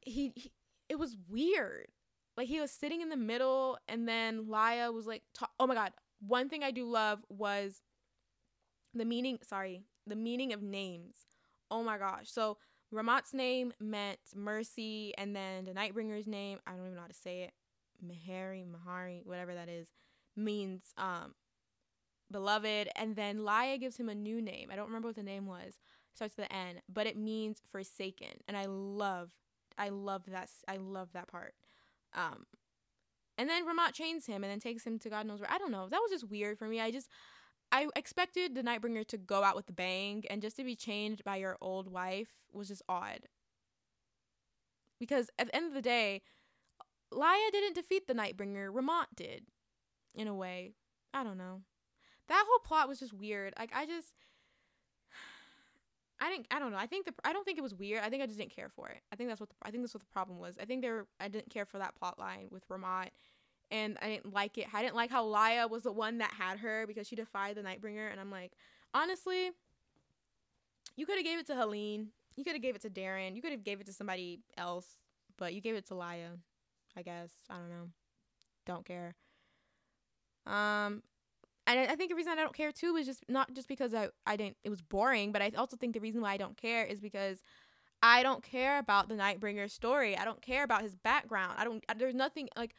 [0.00, 0.52] he, he
[0.88, 1.88] it was weird.
[2.36, 5.74] Like he was sitting in the middle and then Laia was like ta- oh my
[5.74, 5.92] god.
[6.26, 7.80] One thing I do love was
[8.94, 11.26] the meaning sorry the meaning of names.
[11.70, 12.30] Oh my gosh.
[12.30, 12.58] So
[12.92, 17.14] Rehmat's name meant mercy and then the nightbringer's name i don't even know how to
[17.14, 17.52] say it
[18.04, 19.88] Meherya Meherya whatever that is
[20.36, 21.32] means um
[22.32, 22.88] beloved.
[22.96, 24.70] And then Lia gives him a new name.
[24.72, 25.78] I don't remember what the name was.
[26.14, 28.40] Starts with the n but it means forsaken.
[28.48, 29.30] And i love
[29.78, 31.54] i love that i love that part.
[32.14, 32.46] Um
[33.38, 35.50] and then Rehmat chains him and then takes him to God knows where.
[35.50, 35.88] I don't know.
[35.88, 36.80] That was just weird for me.
[36.80, 37.08] I just
[37.72, 41.24] I expected the Nightbringer to go out with the bang, and just to be changed
[41.24, 43.20] by your old wife was just odd.
[45.00, 46.20] Because at the end of the day,
[47.10, 49.46] Lia didn't defeat the Nightbringer, Rehmat did,
[50.14, 50.74] in a way.
[51.14, 51.62] I don't know.
[52.28, 53.54] That whole plot was just weird.
[53.58, 54.12] Like I just,
[56.20, 56.46] I didn't.
[56.50, 56.78] I don't know.
[56.78, 57.14] I think the.
[57.24, 58.02] I don't think it was weird.
[58.04, 59.00] I think I just didn't care for it.
[59.12, 59.56] I think that's what the.
[59.62, 60.56] I think that's what the problem was.
[60.60, 61.06] I think there.
[61.18, 63.08] I didn't care for that plot line with Rehmat
[63.72, 64.66] and I didn't like it.
[64.72, 67.62] I didn't like how Lia was the one that had her because she defied the
[67.62, 68.52] Nightbringer, and I'm like,
[68.94, 69.50] honestly,
[70.94, 72.08] you could have gave it to Helene.
[72.36, 73.34] You could have gave it to Darin.
[73.34, 74.86] You could have gave it to somebody else,
[75.38, 76.36] but you gave it to Lia.
[76.96, 77.88] I guess I don't know.
[78.66, 79.14] Don't care.
[80.46, 81.02] Um,
[81.66, 84.08] and I think the reason I don't care too is just not just because I
[84.26, 86.84] I didn't it was boring, but I also think the reason why I don't care
[86.84, 87.42] is because
[88.02, 90.16] I don't care about the Nightbringer story.
[90.16, 91.54] I don't care about his background.
[91.56, 91.84] I don't.
[91.96, 92.74] There's nothing like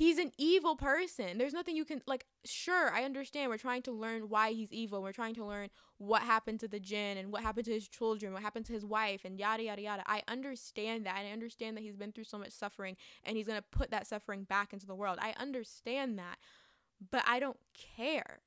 [0.00, 1.36] he's an evil person.
[1.36, 5.02] There's nothing you can like sure, I understand we're trying to learn why he's evil.
[5.02, 8.32] We're trying to learn what happened to the jinn and what happened to his children,
[8.32, 10.02] what happened to his wife and yada yada yada.
[10.06, 11.18] I understand that.
[11.18, 13.90] And I understand that he's been through so much suffering and he's going to put
[13.90, 15.18] that suffering back into the world.
[15.20, 16.38] I understand that.
[17.10, 17.58] But I don't
[17.96, 18.40] care.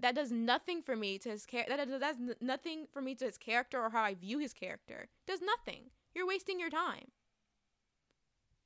[0.00, 1.76] That does nothing for me to his character.
[1.76, 5.08] That does nothing for me to his character or how I view his character.
[5.26, 5.90] Does nothing.
[6.14, 7.12] You're wasting your time.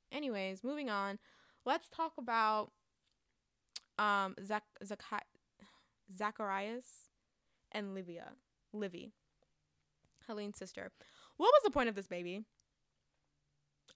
[0.09, 1.19] Anyways, moving on
[1.67, 2.71] let's talk about
[3.99, 5.03] um Zach, Zach
[6.17, 6.85] Zacharias
[7.71, 8.29] and Livia.
[8.73, 9.11] Livy.
[10.27, 10.91] Helene's sister.
[11.35, 12.43] What was the point of this baby?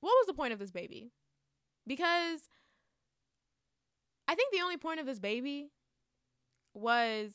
[0.02, 1.12] What was the point of this baby?
[1.88, 2.42] Because
[4.28, 5.72] I think the only point of this baby
[6.74, 7.32] was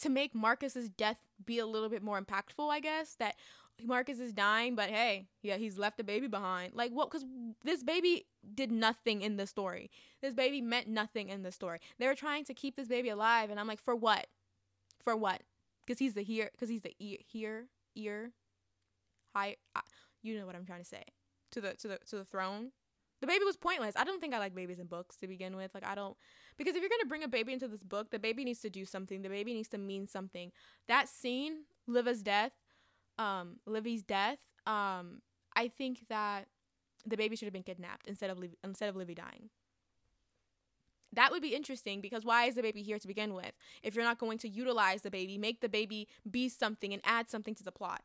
[0.00, 3.16] to make Marcus's death be a little bit more impactful, I guess.
[3.18, 3.36] That
[3.84, 6.74] Marcus is dying, but hey, yeah, he's left a baby behind.
[6.74, 7.10] Like what?
[7.10, 7.26] Because
[7.64, 9.90] this baby did nothing in the story.
[10.22, 11.80] This baby meant nothing in the story.
[11.98, 14.26] They were trying to keep this baby alive, and I'm like, for what?
[15.02, 15.42] For what?
[15.84, 16.50] Because he's the here.
[16.52, 18.32] Because he's the ear, here, ear,
[19.34, 19.56] high.
[19.74, 19.80] Uh,
[20.22, 21.04] you know what I'm trying to say.
[21.52, 22.72] To the to the to the throne.
[23.20, 23.94] The baby was pointless.
[23.96, 25.72] I don't think I like babies in books to begin with.
[25.74, 26.16] Like I don't
[26.58, 28.84] because if you're gonna bring a baby into this book, the baby needs to do
[28.84, 29.22] something.
[29.22, 30.52] The baby needs to mean something.
[30.88, 32.52] That scene, Liva's death,
[33.18, 35.22] um, Livy's death, um,
[35.54, 36.46] I think that
[37.06, 39.50] the baby should have been kidnapped instead of Liv- instead of Livy dying.
[41.12, 43.52] That would be interesting because why is the baby here to begin with?
[43.82, 47.30] If you're not going to utilize the baby, make the baby be something and add
[47.30, 48.02] something to the plot.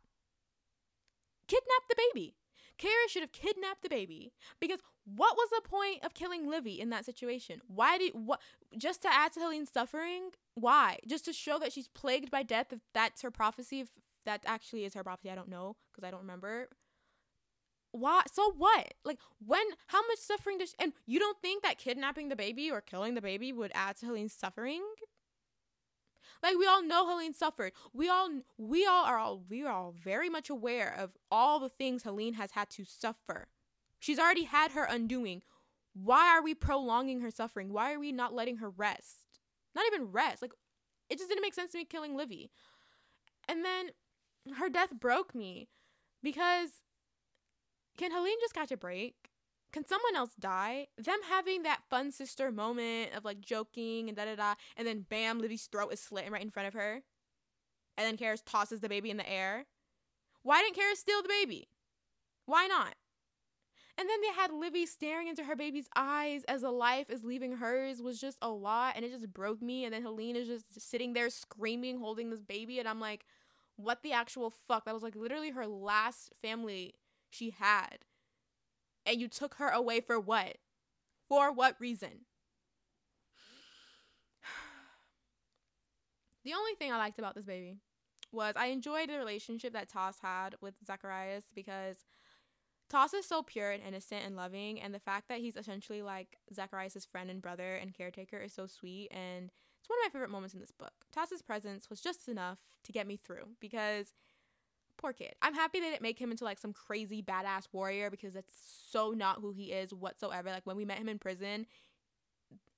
[1.48, 2.36] Kidnap the baby.
[2.78, 6.90] Kara should have kidnapped the baby because what was the point of killing Livy in
[6.92, 7.62] that situation?
[7.68, 8.40] Why did what
[8.78, 10.32] just to add to Helene's suffering?
[10.56, 10.98] Why?
[11.06, 13.86] Just to show that she's plagued by death if that's her prophecy
[14.26, 15.30] that actually is her prophecy.
[15.30, 16.70] I don't know because I don't remember.
[17.92, 18.24] Why?
[18.32, 18.94] So what?
[19.04, 19.66] Like when?
[19.88, 20.70] How much suffering does?
[20.70, 23.98] She, and you don't think that kidnapping the baby or killing the baby would add
[23.98, 24.82] to Helene's suffering?
[26.44, 27.74] Like we all know Helene suffered.
[27.94, 31.70] We all we all are all we are all very much aware of all the
[31.70, 33.48] things Helene has had to suffer.
[34.00, 35.44] She's already had her undoing.
[35.94, 37.72] Why are we prolonging her suffering?
[37.72, 39.40] Why are we not letting her rest?
[39.76, 40.42] Not even rest.
[40.42, 40.54] Like
[41.10, 42.50] it just didn't make sense to me killing Livy.
[43.48, 43.90] And then
[44.58, 45.68] her death broke me
[46.24, 46.82] because
[47.98, 49.16] can Helene just catch a break?
[49.72, 50.88] Can someone else die?
[50.98, 55.06] Them having that fun sister moment of like joking and da da da, and then
[55.10, 57.02] bam, Livy's throat is slit right in front of her.
[57.98, 59.66] And then Keris tosses the baby in the air.
[60.44, 61.70] Why didn't Keris steal the baby?
[62.46, 62.96] Why not?
[63.98, 67.58] And then they had Livy staring into her baby's eyes as the life is leaving
[67.58, 69.86] hers was just a lot and it just broke me.
[69.86, 72.80] And then Helene is just sitting there screaming, holding this baby.
[72.80, 73.26] And I'm like,
[73.84, 74.86] what the actual fuck?
[74.86, 76.96] That was like literally her last family
[77.30, 78.00] she had.
[79.06, 80.58] And you took her away for what?
[81.28, 82.26] For what reason?
[86.44, 87.78] the only thing I liked about this baby
[88.32, 92.06] was I enjoyed the relationship that Tas had with Zacharias because
[92.90, 96.38] Tas is so pure and innocent and loving, and the fact that he's essentially like
[96.54, 99.50] Zacharias' friend and brother and caretaker is so sweet and
[99.82, 100.94] it's one of my favorite moments in this book.
[101.12, 104.14] Tas's presence was just enough to get me through because
[104.98, 105.34] poor kid.
[105.42, 108.54] I'm happy they didn't make him into like some crazy badass warrior because that's
[108.90, 110.50] so not who he is whatsoever.
[110.50, 111.66] Like when we met him in prison,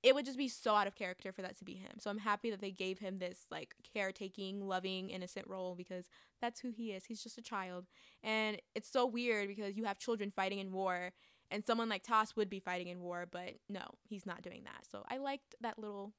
[0.02, 1.92] it would just be so out of character for that to be him.
[1.98, 6.06] So I'm happy that they gave him this like caretaking, loving, innocent role because
[6.40, 7.04] that's who he is.
[7.06, 7.86] He's just a child.
[8.22, 11.12] And it's so weird because you have children fighting in war
[11.50, 14.86] and someone like Tas would be fighting in war, but no, he's not doing that.
[14.90, 16.12] So I liked that little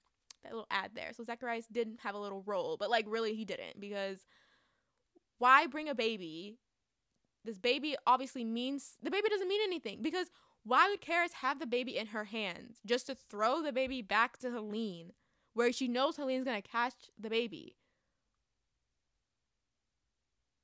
[0.45, 1.11] that little ad there.
[1.13, 4.25] So Zacharias didn't have a little role, but like really he didn't because
[5.37, 6.57] why bring a baby?
[7.43, 10.27] This baby obviously means the baby doesn't mean anything because
[10.63, 14.37] why would Keris have the baby in her hands just to throw the baby back
[14.39, 15.11] to Helene
[15.53, 17.75] where she knows Helene's to catch the baby?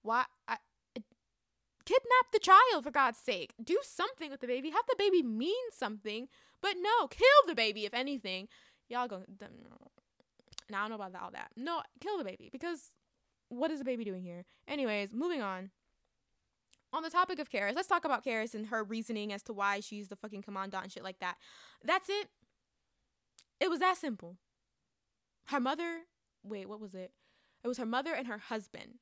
[0.02, 0.58] Why I,
[1.86, 3.54] kidnap the child for God's sake.
[3.64, 4.70] Do something with the baby.
[4.70, 6.28] Have the baby mean something.
[6.62, 8.48] But no, kill the baby if anything
[8.92, 9.24] y'all go.
[10.70, 11.52] Now I don't know about all that.
[11.56, 12.92] No, kill the baby because
[13.50, 14.46] what is the baby doing here?
[14.68, 15.72] Anyways, moving on.
[16.94, 19.80] On the topic of Keris, let's talk about Keris and her reasoning as to why
[19.80, 21.38] she's the fucking commandant and shit like that.
[21.84, 22.28] That's it.
[23.62, 24.38] It was that simple.
[25.46, 26.02] Her mother,
[26.44, 27.12] wait, what was it?
[27.64, 28.96] It was her mother and her husband.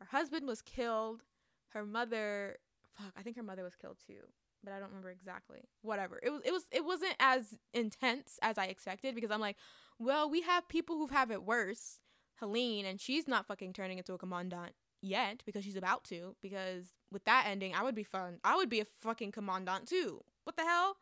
[0.00, 1.22] Her husband was killed.
[1.68, 2.56] Her mother,
[2.92, 4.26] fuck, I think her mother was killed too
[4.64, 5.60] but I don't remember exactly.
[5.82, 6.20] Whatever.
[6.22, 9.56] It was it was it wasn't as intense as I expected because I'm like,
[9.98, 11.98] well, we have people who have it worse.
[12.36, 16.86] Helene and she's not fucking turning into a commandant yet because she's about to because
[17.12, 18.38] with that ending, I would be fun.
[18.42, 20.22] I would be a fucking commandant too.
[20.44, 20.96] What the hell?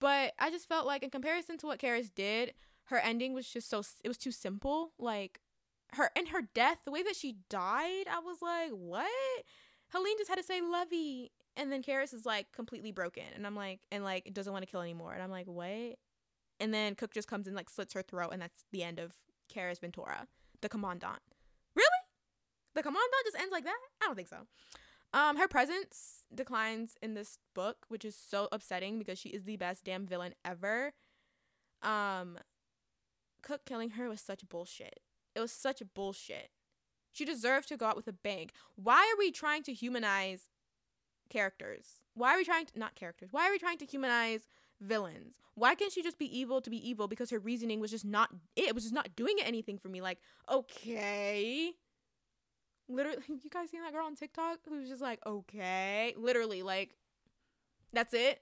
[0.00, 2.54] But I just felt like in comparison to what Keris did,
[2.84, 4.92] her ending was just so it was too simple.
[4.98, 5.40] Like
[5.92, 9.10] her and her death, the way that she died, I was like, what?
[9.90, 13.24] Helene just had to say lovey and then Keris is like completely broken.
[13.34, 15.12] And I'm like, and like doesn't want to kill anymore.
[15.12, 15.98] And I'm like, what?
[16.60, 18.30] And then Cook just comes and like slits her throat.
[18.32, 19.14] And that's the end of
[19.52, 20.26] Keris Veturia,
[20.60, 21.20] the commandant.
[21.74, 21.88] Really?
[22.74, 23.78] The commandant just ends like that?
[24.02, 24.46] I don't think so.
[25.12, 29.56] Um, her presence declines in this book, which is so upsetting because she is the
[29.56, 30.92] best damn villain ever.
[31.82, 32.38] Um,
[33.42, 35.00] Cook killing her was such bullshit.
[35.36, 36.50] It was such bullshit.
[37.14, 38.50] She deserved to go out with a bang.
[38.74, 40.50] Why are we trying to humanize
[41.30, 42.02] characters?
[42.14, 43.28] Why are we trying to not characters?
[43.30, 44.48] Why are we trying to humanize
[44.80, 45.36] villains?
[45.54, 48.30] Why can't she just be evil to be evil because her reasoning was just not
[48.56, 50.00] it, it was just not doing anything for me?
[50.00, 50.18] Like,
[50.50, 51.70] okay.
[52.88, 56.96] Literally, you guys seen that girl on TikTok who's just like, okay, literally, like,
[57.92, 58.40] that's it.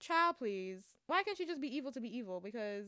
[0.00, 0.80] Child, please.
[1.06, 2.40] Why can't she just be evil to be evil?
[2.40, 2.86] Because,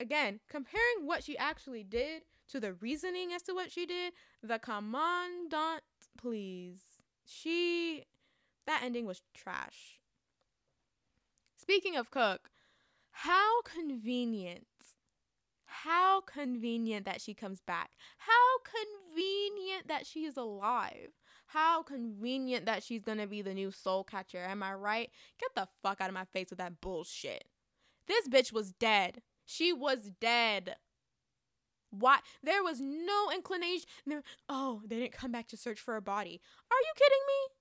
[0.00, 2.22] again, comparing what she actually did
[2.52, 5.82] to the reasoning as to what she did, the commandant,
[6.16, 6.80] please.
[7.26, 8.04] She,
[8.66, 10.00] that ending was trash.
[11.56, 12.50] Speaking of Cook,
[13.10, 14.66] how convenient.
[15.64, 17.92] How convenient that she comes back.
[18.18, 21.08] How convenient that she is alive.
[21.46, 24.38] How convenient that she's gonna be the new soul catcher.
[24.38, 25.10] Am I right?
[25.40, 27.44] Get the fuck out of my face with that bullshit.
[28.06, 29.22] This bitch was dead.
[29.44, 30.76] She was dead.
[31.92, 32.18] Why?
[32.42, 33.86] There was no inclination.
[34.06, 36.40] There, oh, they didn't come back to search for a body.
[36.70, 37.54] Are you kidding me?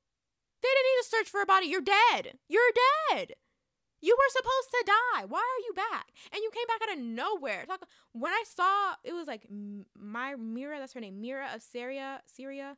[0.64, 1.68] They didn't need to search for a body.
[1.68, 2.40] You're dead.
[2.48, 2.62] You're
[3.12, 3.36] dead.
[4.02, 5.26] You were supposed to die.
[5.26, 6.08] Why are you back?
[6.34, 7.66] And you came back out of nowhere.
[8.14, 9.48] When I saw it was like
[9.96, 12.78] my Mirra, that's her name, Mira of Serra, Serra.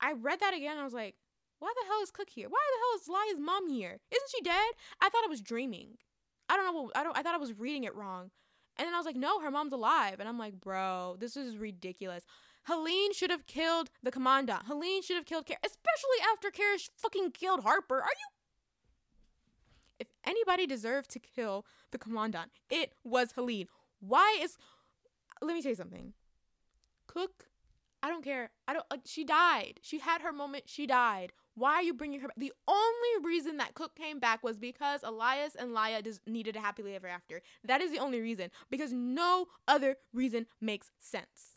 [0.00, 0.78] I read that again.
[0.78, 1.14] I was like,
[1.60, 2.48] why the hell is Cook here?
[2.48, 4.00] Why the hell is Laia's mom here?
[4.10, 4.72] Isn't she dead?
[5.00, 5.98] I thought I was dreaming.
[6.48, 6.82] I don't know.
[6.82, 7.16] What, I don't.
[7.16, 8.30] I thought I was reading it wrong.
[8.76, 10.16] And then I was like, no, her mom's alive.
[10.18, 12.24] And I'm like, bro, this is ridiculous.
[12.64, 14.64] Helene should have killed the commandant.
[14.66, 18.00] Helene should have killed Care, especially after Keris fucking killed Harper.
[18.00, 18.26] Are you
[20.00, 23.68] if anybody deserved to kill the commandant, it was Helene.
[24.00, 24.56] Why is
[25.40, 26.12] let me tell you something.
[27.06, 27.46] Cook,
[28.02, 28.50] I don't care.
[28.66, 29.80] I don't like she died.
[29.82, 30.64] She had her moment.
[30.66, 31.32] She died.
[31.56, 32.36] Why are you bringing her back?
[32.36, 36.60] The only reason that Cook came back was because Elias and Laia just needed a
[36.60, 37.42] happily ever after.
[37.62, 38.50] That is the only reason.
[38.70, 41.56] Because no other reason makes sense.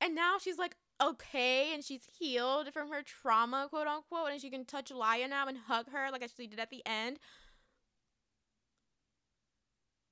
[0.00, 4.50] And now she's like, okay and she's healed from her trauma, quote unquote, and she
[4.50, 7.18] can touch Laia now and hug her like she did at the end.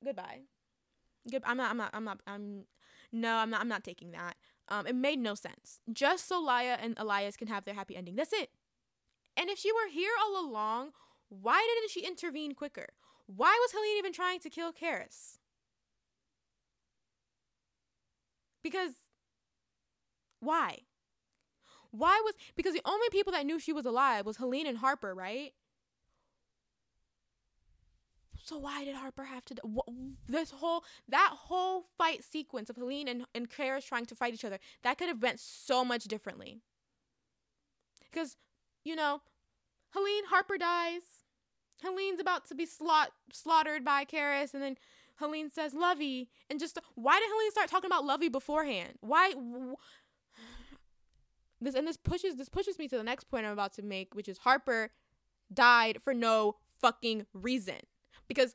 [0.05, 0.43] Goodbye.
[1.31, 1.43] Good.
[1.45, 1.71] I'm not.
[1.71, 1.91] I'm not.
[1.93, 2.21] I'm not.
[2.27, 2.65] I'm.
[3.13, 3.61] No, I'm not.
[3.61, 4.37] I'm not taking that.
[4.69, 5.81] Um, it made no sense.
[5.93, 8.17] Just so Laia and Elias can have their happy ending.
[8.17, 8.51] That's it.
[9.37, 10.91] And if she were here all along,
[11.29, 12.89] why didn't she intervene quicker?
[13.27, 15.39] Why was Helene even trying to kill Keris?
[18.63, 18.93] Because
[20.41, 20.79] why?
[21.91, 25.15] Why was because the only people that knew she was alive was Helene and Harper,
[25.15, 25.53] right?
[28.49, 29.57] So why did Harper have to
[30.27, 34.45] this whole that whole fight sequence of Helene and and Keris trying to fight each
[34.45, 36.63] other that could have went so much differently.
[38.11, 38.39] Because
[38.85, 39.21] you know,
[39.91, 41.03] Helene Harper dies.
[41.83, 44.79] Helene's about to be slaughtered slaughtered by Keris, and then
[45.17, 48.95] Helene says Lovey, and just why did Helene start talking about Lovey beforehand?
[49.03, 49.35] Why?
[51.61, 54.15] this and this pushes this pushes me to the next point I'm about to make,
[54.15, 54.89] which is Harper
[55.53, 57.81] died for no fucking reason.
[58.29, 58.55] Because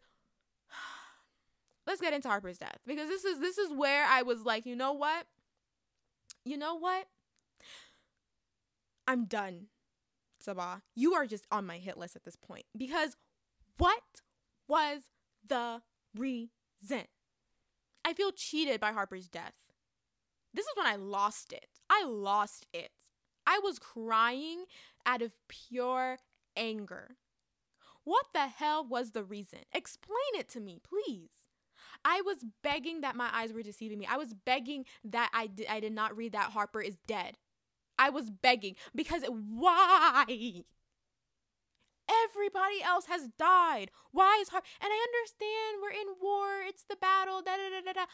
[1.87, 4.75] let's get into Harper's death because this is this is where I was like, you
[4.75, 5.25] know what?
[6.45, 7.07] You know what?
[9.07, 9.67] I'm done.
[10.45, 13.15] Sabaa, you are just on my hit list at this point because
[13.77, 14.03] what
[14.67, 15.03] was
[15.47, 15.81] the
[16.15, 17.07] reason?
[18.05, 19.53] I feel cheated by Harper's death.
[20.53, 21.67] This is when I lost it.
[21.89, 22.91] I lost it.
[23.47, 24.65] I was crying
[25.05, 26.19] out of pure
[26.55, 27.15] anger.
[28.03, 29.59] What the hell was the reason?
[29.73, 31.29] Explain it to me, please.
[32.05, 34.07] I was begging that my eyes were deceiving me.
[34.09, 37.37] I was begging that I did, I did not read that Harper is dead.
[37.97, 40.25] I was begging because why?
[42.25, 43.91] Everybody else has died.
[44.11, 44.67] Why is Harper?
[44.81, 46.61] And I understand we're in war.
[46.67, 47.41] It's the battle.
[47.41, 48.05] Da da da da da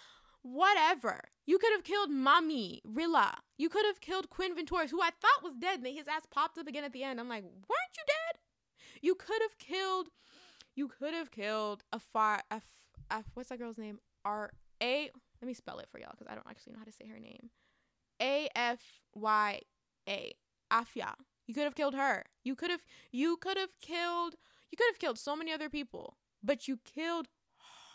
[0.42, 1.22] whatever.
[1.46, 3.36] You could have killed Mamie, Rila.
[3.58, 5.80] You could have killed Quin Veturius, who I thought was dead.
[5.80, 7.20] And his ass popped up again at the end.
[7.20, 8.40] I'm like, weren't you dead?
[9.02, 10.10] You could have killed.
[10.76, 12.42] You could have killed a far.
[12.52, 12.64] F,
[13.12, 14.00] F, what's that girl's name?
[14.26, 15.10] R A.
[15.42, 17.20] Let me spell it for y'all because I don't actually know how to say her
[17.20, 17.50] name.
[18.22, 18.80] A F
[19.14, 19.62] Y
[20.08, 20.34] A.
[20.72, 21.14] Afya.
[21.48, 22.26] You could have killed her.
[22.44, 22.82] You could have.
[23.12, 24.36] You could have killed.
[24.72, 27.28] You could have killed so many other people, but you killed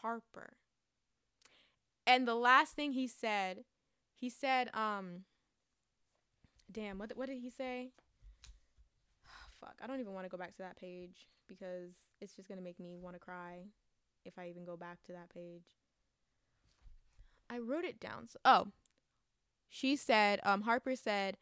[0.03, 0.55] Harper.
[2.07, 3.65] And the last thing he said,
[4.15, 5.25] he said, um,
[6.71, 7.93] damn, what what did he say?
[9.65, 12.63] Fuck, I don't even want to go back to that page because it's just gonna
[12.63, 13.65] make me want to cry
[14.25, 15.65] if I even go back to that page.
[17.49, 18.29] I wrote it down.
[18.29, 18.69] So, oh,
[19.69, 21.37] she said, um, Harper said,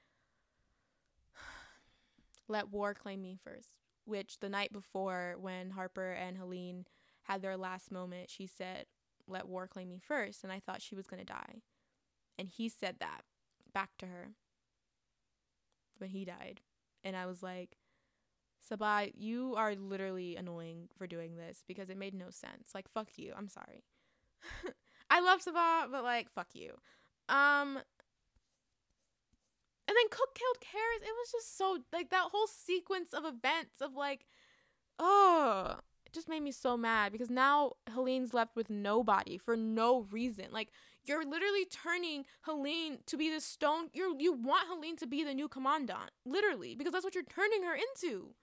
[2.49, 3.75] "Let war claim me first.
[4.05, 6.87] Which the night before, when Harper and Helene
[7.25, 8.87] had their last moment, she said,
[9.27, 10.43] let war claim me first.
[10.43, 11.63] And I thought she was going to die.
[12.39, 13.23] And he said that
[13.73, 14.31] back to her.
[15.99, 16.61] when he died.
[17.05, 17.77] And I was like,
[18.71, 22.71] Sabaa, you are literally annoying for doing this because it made no sense.
[22.75, 23.33] Like, fuck you.
[23.37, 23.85] I'm sorry.
[25.11, 26.73] I love Sabaa, but like, fuck you.
[27.29, 27.79] Um,
[29.89, 31.03] and then Cook killed Keris.
[31.03, 34.27] It was just so like that whole sequence of events of like,
[34.99, 40.07] oh, it just made me so mad because now Helene's left with nobody for no
[40.11, 40.47] reason.
[40.53, 40.69] Like
[41.05, 43.89] you're literally turning Helene to be the stone.
[43.93, 47.65] You you want Helene to be the new commandant, literally, because that's what you're turning
[47.65, 48.35] her into.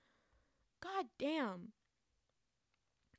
[0.82, 1.74] God damn.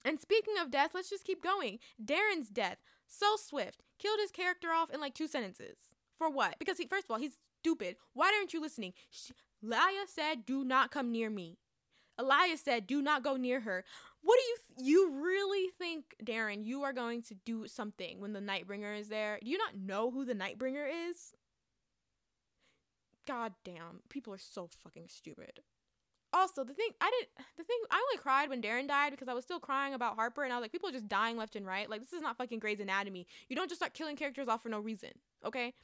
[0.04, 1.78] And speaking of death, let's just keep going.
[2.02, 5.76] Darin's death, so swift, killed his character off in like two sentences.
[6.16, 6.58] For what?
[6.58, 7.96] Because he, first of all, he's stupid.
[8.14, 8.94] Why aren't you listening?
[9.10, 9.32] She,
[9.64, 11.58] Laia said, "Do not come near me."
[12.18, 13.84] Elias said, "Do not go near her."
[14.22, 16.64] What do you th- you really think, Darin?
[16.64, 19.38] You are going to do something when the Nightbringer is there?
[19.42, 21.32] Do you not know who the Nightbringer is?
[23.26, 25.60] God damn, people are so fucking stupid.
[26.32, 29.34] Also, the thing I didn't the thing I only cried when Darin died because I
[29.34, 31.66] was still crying about Harper and I was like, people are just dying left and
[31.66, 31.90] right.
[31.90, 33.26] Like this is not fucking Grey's Anatomy.
[33.48, 35.10] You don't just start killing characters off for no reason.
[35.44, 35.74] Okay?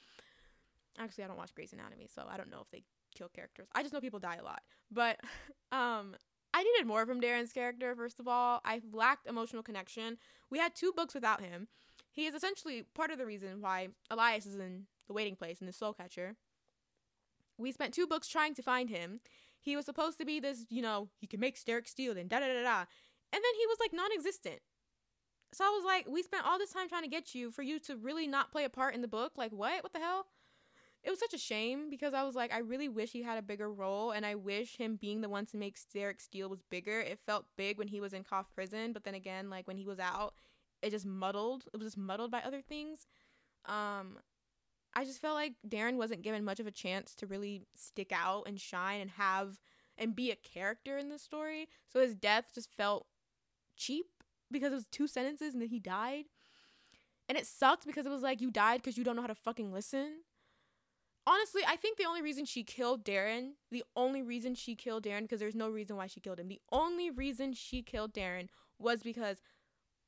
[0.98, 2.84] Actually, I don't watch Grey's Anatomy, so I don't know if they
[3.14, 3.66] kill characters.
[3.74, 4.62] I just know people die a lot.
[4.90, 5.20] But
[5.72, 6.14] um
[6.54, 8.60] I needed more from Darin's character, first of all.
[8.64, 10.16] I lacked emotional connection.
[10.48, 11.68] We had two books without him.
[12.10, 15.66] He is essentially part of the reason why Elias is in the waiting place in
[15.66, 16.36] the soul catcher.
[17.58, 19.20] We spent two books trying to find him.
[19.66, 22.40] He was supposed to be this, you know, he can make serric steel and da
[22.40, 22.78] da da da.
[23.32, 24.60] And then he was like non existent.
[25.52, 27.78] So I was like, we spent all this time trying to get you for you
[27.80, 29.32] to really not play a part in the book.
[29.36, 29.82] Like, what?
[29.82, 30.26] What the hell?
[31.06, 33.42] it was such a shame because I was like, I really wish he had a
[33.42, 37.00] bigger role, and I wish him being the one to make Serric Steel was bigger.
[37.00, 39.86] It felt big when he was in Kauf prison, but then again, like when he
[39.86, 40.34] was out,
[40.82, 41.64] it just muddled.
[41.72, 43.06] It was just muddled by other things.
[43.66, 44.18] Um,
[44.96, 48.44] I just felt like Darin wasn't given much of a chance to really stick out
[48.46, 49.60] and shine and have
[49.96, 51.68] and be a character in the story.
[51.86, 53.06] So his death just felt
[53.76, 54.06] cheap
[54.50, 56.24] because it was two sentences and then he died.
[57.28, 59.34] And it sucked because it was like you died because you don't know how to
[59.34, 60.22] fucking listen
[61.26, 65.24] honestly, I think the only reason she killed Darin, the only reason she killed Darin,
[65.24, 69.02] because there's no reason why she killed him, the only reason she killed Darren was
[69.02, 69.42] because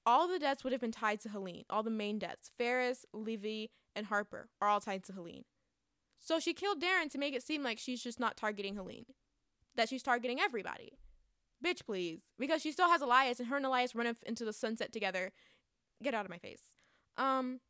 [0.09, 1.67] all the deaths would have been tied to Helene.
[1.69, 5.45] All the main deaths, Faris, Livy, and Harper, are all tied to Helene.
[6.19, 9.05] So she killed Darin to make it seem like she's just not targeting Helene,
[9.77, 10.95] that she's targeting everybody.
[11.63, 12.23] Bitch, please.
[12.39, 15.31] Because she still has Elias, and her and Elias run into the sunset together.
[16.03, 16.63] Get out of my face.
[17.19, 17.61] Um,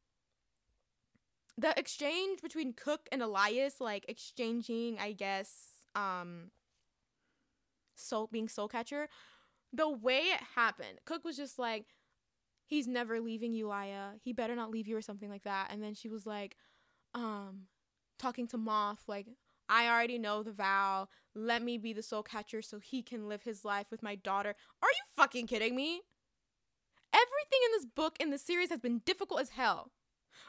[1.56, 6.52] the exchange between Cook and Elias, like exchanging, I guess, um,
[7.96, 9.08] soul being soul catcher,
[9.72, 11.86] the way it happened, Cook was just like,
[12.68, 14.20] "He's never leaving you, Laia.
[14.22, 15.70] He better not leave you," or something like that.
[15.72, 16.56] And then she was like,
[17.14, 17.68] um,
[18.18, 19.26] talking to Mauth, like,
[19.68, 21.08] "I already know the vow.
[21.34, 24.54] Let me be the soul catcher so he can live his life with my daughter."
[24.82, 26.02] Are you fucking kidding me?
[27.12, 29.92] Everything in this book in the series has been difficult as hell.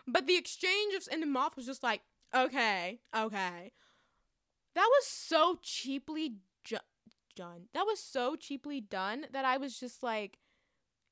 [0.05, 2.01] But the exchange of in the Mauth was just like,
[2.34, 3.72] okay, okay.
[4.76, 6.78] That was so cheaply ju-
[7.36, 7.70] done.
[7.74, 10.39] That was so cheaply done that I was just like,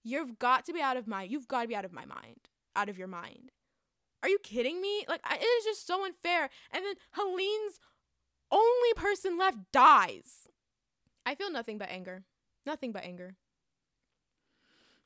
[0.08, 2.50] you've got to be out of my, you've got to be out of my mind,
[2.76, 3.52] out of your mind.
[4.24, 5.06] Are you kidding me?
[5.08, 6.50] Like, I, it is just so unfair.
[6.72, 7.80] And then Helene's
[8.52, 10.48] only person left dies.
[11.26, 12.24] I feel nothing but anger.
[12.66, 13.36] Nothing but anger.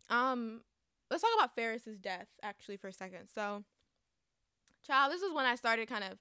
[0.10, 0.62] Um,
[1.10, 3.28] let's talk about Faris's death actually for a second.
[3.34, 3.64] So,
[4.86, 6.20] child, this is when I started kind of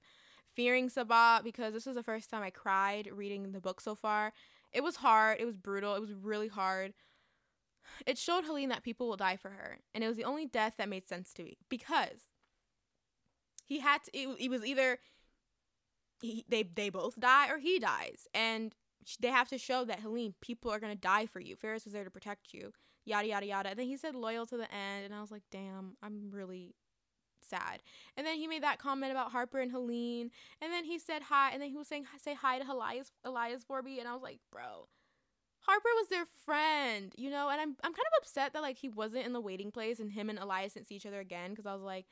[0.54, 4.32] fearing Sabaa because this was the first time I cried reading the book so far.
[4.72, 6.94] It was hard, it was brutal, it was really hard.
[8.06, 10.74] It showed Helene that people will die for her, and it was the only death
[10.78, 12.28] that made sense to me because
[13.64, 14.16] he had to.
[14.16, 14.98] It, it was either
[16.22, 18.74] he, they they both die or he dies, and
[19.20, 21.56] they have to show that Helene, people are gonna die for you.
[21.56, 22.72] Faris was there to protect you,
[23.04, 23.70] yada yada yada.
[23.70, 26.74] And then he said loyal to the end, and I was like, damn, I'm really
[27.40, 27.82] sad.
[28.16, 30.30] And then he made that comment about Harper and Helene,
[30.60, 33.64] and then he said hi, and then he was saying say hi to Elias Elias
[33.84, 34.88] me, and I was like, bro.
[35.70, 38.88] Harper was their friend, you know, and I'm I'm kind of upset that like he
[38.88, 41.64] wasn't in the waiting place and him and Elias didn't see each other again because
[41.64, 42.06] I was like,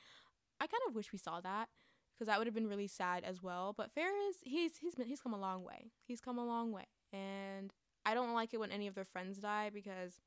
[0.60, 1.68] I kind of wish we saw that
[2.14, 3.74] because that would have been really sad as well.
[3.76, 5.90] But Faris, he's he's been he's come a long way.
[6.06, 7.72] He's come a long way, and
[8.06, 10.20] I don't like it when any of their friends die because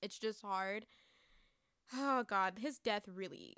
[0.00, 0.86] it's just hard.
[1.92, 3.56] Oh God, his death really,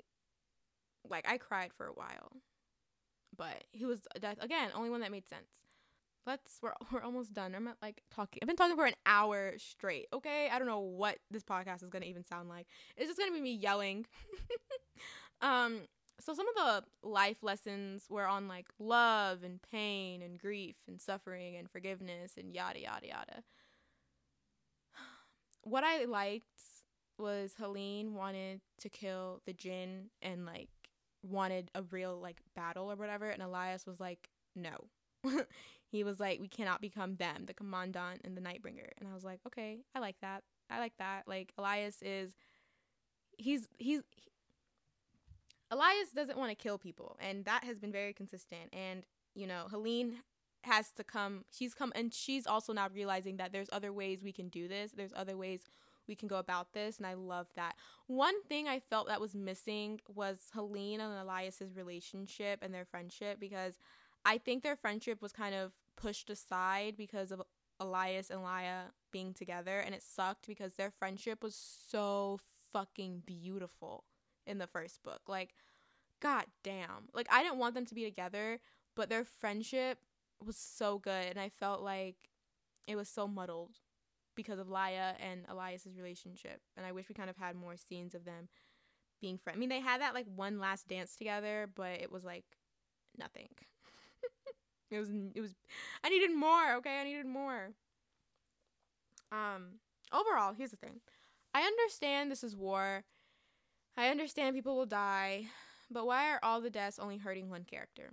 [1.07, 2.37] like I cried for a while,
[3.37, 4.71] but he was death again.
[4.73, 5.70] Only one that made sense.
[6.25, 7.55] Let's we're we're almost done.
[7.55, 8.39] I'm at like talking.
[8.41, 10.07] I've been talking for an hour straight.
[10.13, 12.67] Okay, I don't know what this podcast is gonna even sound like.
[12.97, 14.05] It's just gonna be me yelling.
[15.41, 15.81] um.
[16.19, 21.01] so some of the life lessons were on like love and pain and grief and
[21.01, 23.43] suffering and forgiveness and yada yada yada.
[25.63, 26.45] What I liked
[27.17, 30.69] was Helene wanted to kill the Jinn and like
[31.23, 34.87] wanted a real like battle or whatever and Elias was like no.
[35.91, 38.89] he was like we cannot become them, the commandant and the Nightbringer.
[38.97, 40.43] And I was like, "Okay, I like that.
[40.69, 42.31] I like that." Like Elias is
[43.37, 44.01] he's he's
[45.69, 48.73] Elias doesn't want to kill people, and that has been very consistent.
[48.73, 50.17] And you know, Helene
[50.63, 51.43] has to come.
[51.51, 54.91] She's come, and she's also now realizing that there's other ways we can do this.
[54.91, 55.63] There's other ways
[56.07, 57.75] we can go about this, and I love that.
[58.07, 63.39] One thing I felt that was missing was Helene and Elias's relationship and their friendship
[63.39, 63.77] because
[64.25, 67.41] I think their friendship was kind of pushed aside because of
[67.79, 72.39] Elias and Laia being together, and it sucked because their friendship was so
[72.71, 74.05] fucking beautiful
[74.45, 75.21] in the first book.
[75.27, 75.53] Like,
[76.21, 77.09] god damn.
[77.13, 78.59] Like, I didn't want them to be together,
[78.95, 79.99] but their friendship
[80.43, 81.25] was so good.
[81.29, 82.15] And I felt like
[82.87, 83.79] it was so muddled
[84.35, 86.61] because of Laia and Elias's relationship.
[86.77, 88.47] And I wish we kind of had more scenes of them
[89.19, 89.57] being friends.
[89.57, 92.45] I mean, they had that like one last dance together, but it was like
[93.17, 93.49] nothing.
[94.91, 95.55] It was it was
[96.03, 96.99] I needed more, okay?
[96.99, 97.71] I needed more.
[99.31, 99.79] Um
[100.11, 100.99] overall, here's the thing.
[101.53, 103.03] I understand this is war
[103.97, 105.47] I understand people will die,
[105.89, 108.11] but why are all the deaths only hurting one character?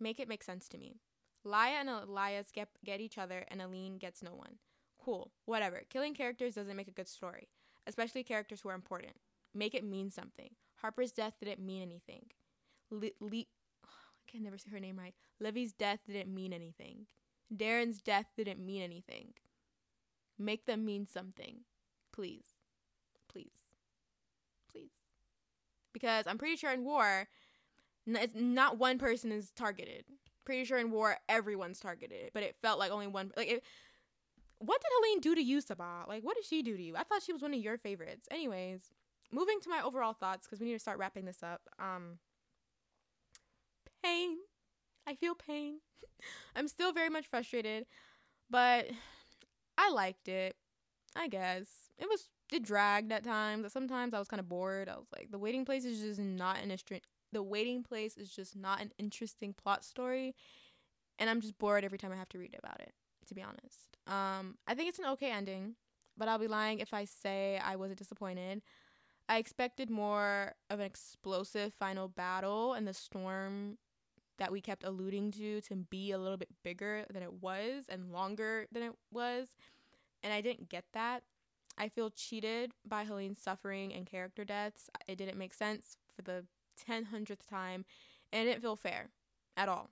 [0.00, 0.96] Make it make sense to me.
[1.44, 4.58] Laia and Elias get, get each other, and Helene gets no one.
[4.98, 5.82] Cool, whatever.
[5.90, 7.48] Killing characters doesn't make a good story,
[7.86, 9.14] especially characters who are important.
[9.54, 10.50] Make it mean something.
[10.76, 12.26] Harper's death didn't mean anything.
[12.90, 13.44] Le- Le-
[14.28, 15.14] I can never say her name right.
[15.40, 17.06] Livy's death didn't mean anything.
[17.54, 19.34] Darin's death didn't mean anything.
[20.38, 21.60] Make them mean something.
[22.12, 22.44] Please.
[23.28, 23.50] Please
[24.70, 24.90] Please.
[25.92, 27.28] because I'm pretty sure in war,
[28.06, 30.04] not one person is targeted.
[30.44, 33.32] Pretty sure in war everyone's targeted, but it felt like only one.
[33.36, 33.62] Like, it,
[34.58, 36.08] what did Helene do to you, Sabaa?
[36.08, 36.96] Like, what did she do to you?
[36.96, 38.26] I thought she was one of your favorites.
[38.30, 38.90] Anyways,
[39.30, 41.62] moving to my overall thoughts because we need to start wrapping this up.
[41.78, 42.18] Um,
[44.02, 44.38] pain.
[45.06, 45.80] I feel pain.
[46.56, 47.86] I'm still very much frustrated,
[48.50, 48.86] but
[49.78, 50.56] I liked it.
[51.16, 53.72] I guess it was it dragged at times.
[53.72, 54.88] Sometimes I was kind of bored.
[54.88, 57.00] I was like, the waiting place is just not an interesting.
[57.32, 60.34] The waiting place is just not an interesting plot story,
[61.18, 62.92] and I'm just bored every time I have to read about it.
[63.28, 65.76] To be honest, um, I think it's an okay ending,
[66.18, 68.62] but I'll be lying if I say I wasn't disappointed.
[69.28, 73.78] I expected more of an explosive final battle and the storm
[74.38, 78.12] that we kept alluding to to be a little bit bigger than it was and
[78.12, 79.48] longer than it was.
[80.22, 81.22] And I didn't get that.
[81.78, 84.90] I feel cheated by Helene's suffering and character deaths.
[85.06, 86.44] It didn't make sense for the
[86.88, 87.84] 1000th time,
[88.32, 89.08] and it didn't feel fair
[89.56, 89.90] at all.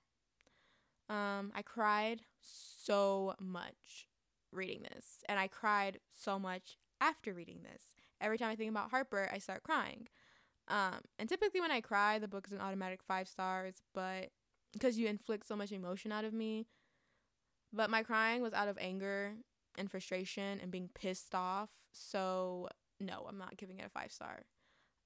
[1.08, 4.06] Um, I cried so much
[4.52, 7.82] reading this, and I cried so much after reading this.
[8.20, 10.08] Every time I think about Harper, I start crying.
[10.70, 14.30] Um, and typically when I cry, the book is an automatic five stars, but
[14.72, 16.66] because you inflict so much emotion out of me.
[17.72, 19.34] But my crying was out of anger
[19.76, 21.70] and frustration and being pissed off.
[21.92, 22.68] So
[23.00, 24.42] no, I'm not giving it a five star.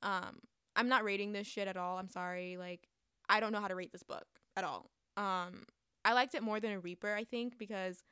[0.03, 0.41] Um,
[0.77, 1.99] I'm not rating this shit at all.
[1.99, 2.57] I'm sorry.
[2.59, 2.89] Like,
[3.29, 4.91] I don't know how to rate this book at all.
[5.17, 5.65] Um,
[6.05, 8.03] I liked it more than a Reaper, I think, because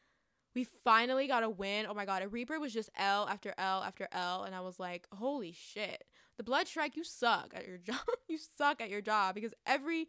[0.55, 1.87] we finally got a win.
[1.89, 4.79] Oh my god, a Reaper was just L after L after L, and I was
[4.79, 6.05] like, holy shit.
[6.37, 8.01] The Blood Shrike, you suck at your job.
[8.29, 10.09] you suck at your job because everything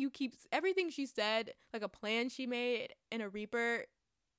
[0.00, 3.84] you keep, everything she said, like a plan she made in a Reaper,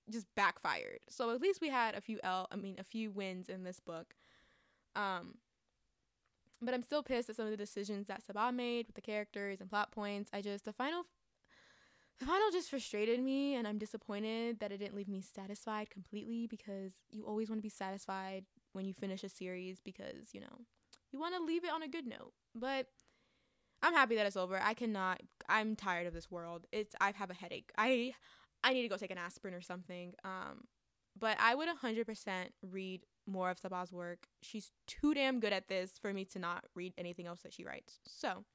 [0.10, 1.00] just backfired.
[1.10, 3.80] So at least we had a few L I mean a few wins in this
[3.80, 4.16] book.
[4.96, 5.36] Um
[6.62, 9.62] but I'm still pissed at some of the decisions that Sabaa made with the characters
[9.62, 10.30] and plot points.
[10.34, 11.06] I just the final
[12.20, 16.48] the final just frustrated me and I'm disappointed that it didn't leave me satisfied completely
[16.48, 18.44] because you always want to be satisfied
[18.74, 20.66] when you finish a series because, you know,
[21.12, 22.34] you want to leave it on a good note.
[22.56, 22.88] But
[23.82, 24.60] I'm happy that it's over.
[24.62, 26.66] I cannot I'm tired of this world.
[26.72, 27.72] It's I have a headache.
[27.78, 28.14] I
[28.64, 30.14] I need to go take an aspirin or something.
[30.24, 30.66] Um,
[31.18, 32.06] but I would 100%
[32.62, 34.28] read more of Sabaa's work.
[34.42, 37.64] She's too damn good at this for me to not read anything else that she
[37.64, 38.00] writes.
[38.06, 38.46] So,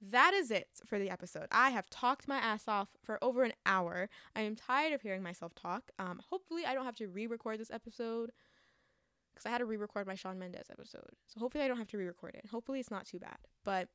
[0.00, 1.46] that is it for the episode.
[1.52, 4.08] I have talked my ass off for over an hour.
[4.34, 5.92] I am tired of hearing myself talk.
[5.98, 8.32] Um, hopefully, I don't have to re record this episode
[9.34, 11.10] because I had to re record my Shawn Mendes episode.
[11.26, 12.46] So, hopefully, I don't have to re record it.
[12.50, 13.38] Hopefully, it's not too bad.
[13.64, 13.88] But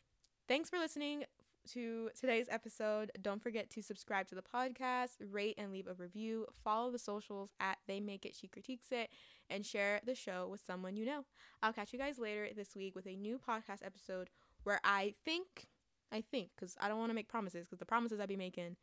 [0.48, 1.26] thanks for listening
[1.68, 3.12] to today's episode.
[3.22, 7.52] Don't forget to subscribe to the podcast, rate and leave a review, follow the socials
[7.60, 9.10] at They Make It, She Critiques It,
[9.50, 11.26] and share the show with someone you know.
[11.62, 14.30] I'll catch you guys later this week with a new podcast episode
[14.64, 15.68] where I think,
[16.12, 18.78] I think, because I don't want to make promises, because the promises I be making,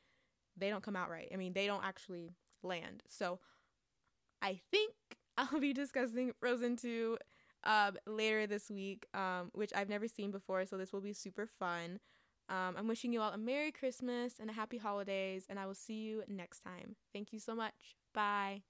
[0.57, 1.29] they don't come out right.
[1.33, 3.03] I mean, they don't actually land.
[3.09, 3.39] So
[4.43, 4.93] I think
[5.39, 7.19] I'll be discussing Frozen 2
[7.65, 10.67] um, later this week, um, which I've never seen before.
[10.67, 11.99] So this will be super fun.
[12.49, 15.75] Um, I'm wishing you all a Merry Christmas and a Happy Holidays, and I will
[15.75, 16.97] see you next time.
[17.13, 17.97] Thank you so much.
[18.13, 18.63] Bye.